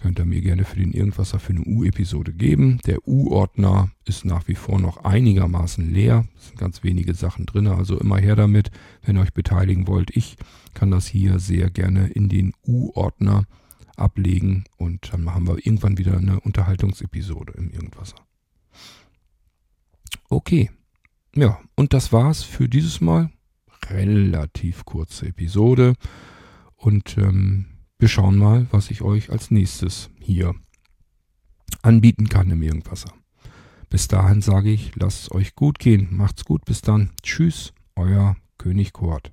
Könnt 0.00 0.18
ihr 0.18 0.24
mir 0.24 0.40
gerne 0.40 0.64
für 0.64 0.78
den 0.78 0.92
Irgendwasser 0.92 1.40
für 1.40 1.52
eine 1.52 1.64
U-Episode 1.64 2.32
geben. 2.32 2.78
Der 2.86 3.06
U-Ordner 3.06 3.90
ist 4.06 4.24
nach 4.24 4.48
wie 4.48 4.54
vor 4.54 4.80
noch 4.80 5.04
einigermaßen 5.04 5.92
leer. 5.92 6.24
Es 6.38 6.46
sind 6.46 6.58
ganz 6.58 6.84
wenige 6.84 7.14
Sachen 7.14 7.44
drin, 7.44 7.66
also 7.66 7.98
immer 7.98 8.16
her 8.16 8.36
damit, 8.36 8.70
wenn 9.02 9.16
ihr 9.16 9.22
euch 9.22 9.34
beteiligen 9.34 9.88
wollt. 9.88 10.16
Ich 10.16 10.36
kann 10.72 10.90
das 10.90 11.06
hier 11.06 11.38
sehr 11.38 11.68
gerne 11.68 12.08
in 12.08 12.30
den 12.30 12.54
U-Ordner 12.66 13.44
ablegen 13.98 14.64
und 14.76 15.12
dann 15.12 15.22
machen 15.22 15.46
wir 15.46 15.56
irgendwann 15.58 15.98
wieder 15.98 16.16
eine 16.16 16.40
Unterhaltungsepisode 16.40 17.52
im 17.56 17.70
Irgendwasser. 17.70 18.16
Okay. 20.28 20.70
Ja, 21.34 21.60
und 21.76 21.92
das 21.92 22.12
war's 22.12 22.42
für 22.42 22.68
dieses 22.68 23.00
Mal. 23.00 23.30
Relativ 23.90 24.84
kurze 24.84 25.26
Episode. 25.26 25.94
Und 26.76 27.16
ähm, 27.18 27.66
wir 27.98 28.08
schauen 28.08 28.36
mal, 28.36 28.66
was 28.70 28.90
ich 28.90 29.02
euch 29.02 29.30
als 29.30 29.50
nächstes 29.50 30.10
hier 30.20 30.54
anbieten 31.82 32.28
kann 32.28 32.50
im 32.50 32.62
Irgendwasser. 32.62 33.12
Bis 33.90 34.08
dahin 34.08 34.42
sage 34.42 34.70
ich, 34.70 34.94
lasst 34.96 35.22
es 35.22 35.32
euch 35.32 35.54
gut 35.54 35.78
gehen. 35.78 36.08
Macht's 36.10 36.44
gut. 36.44 36.64
Bis 36.64 36.82
dann. 36.82 37.10
Tschüss, 37.22 37.72
euer 37.96 38.36
König 38.58 38.92
Kurt. 38.92 39.32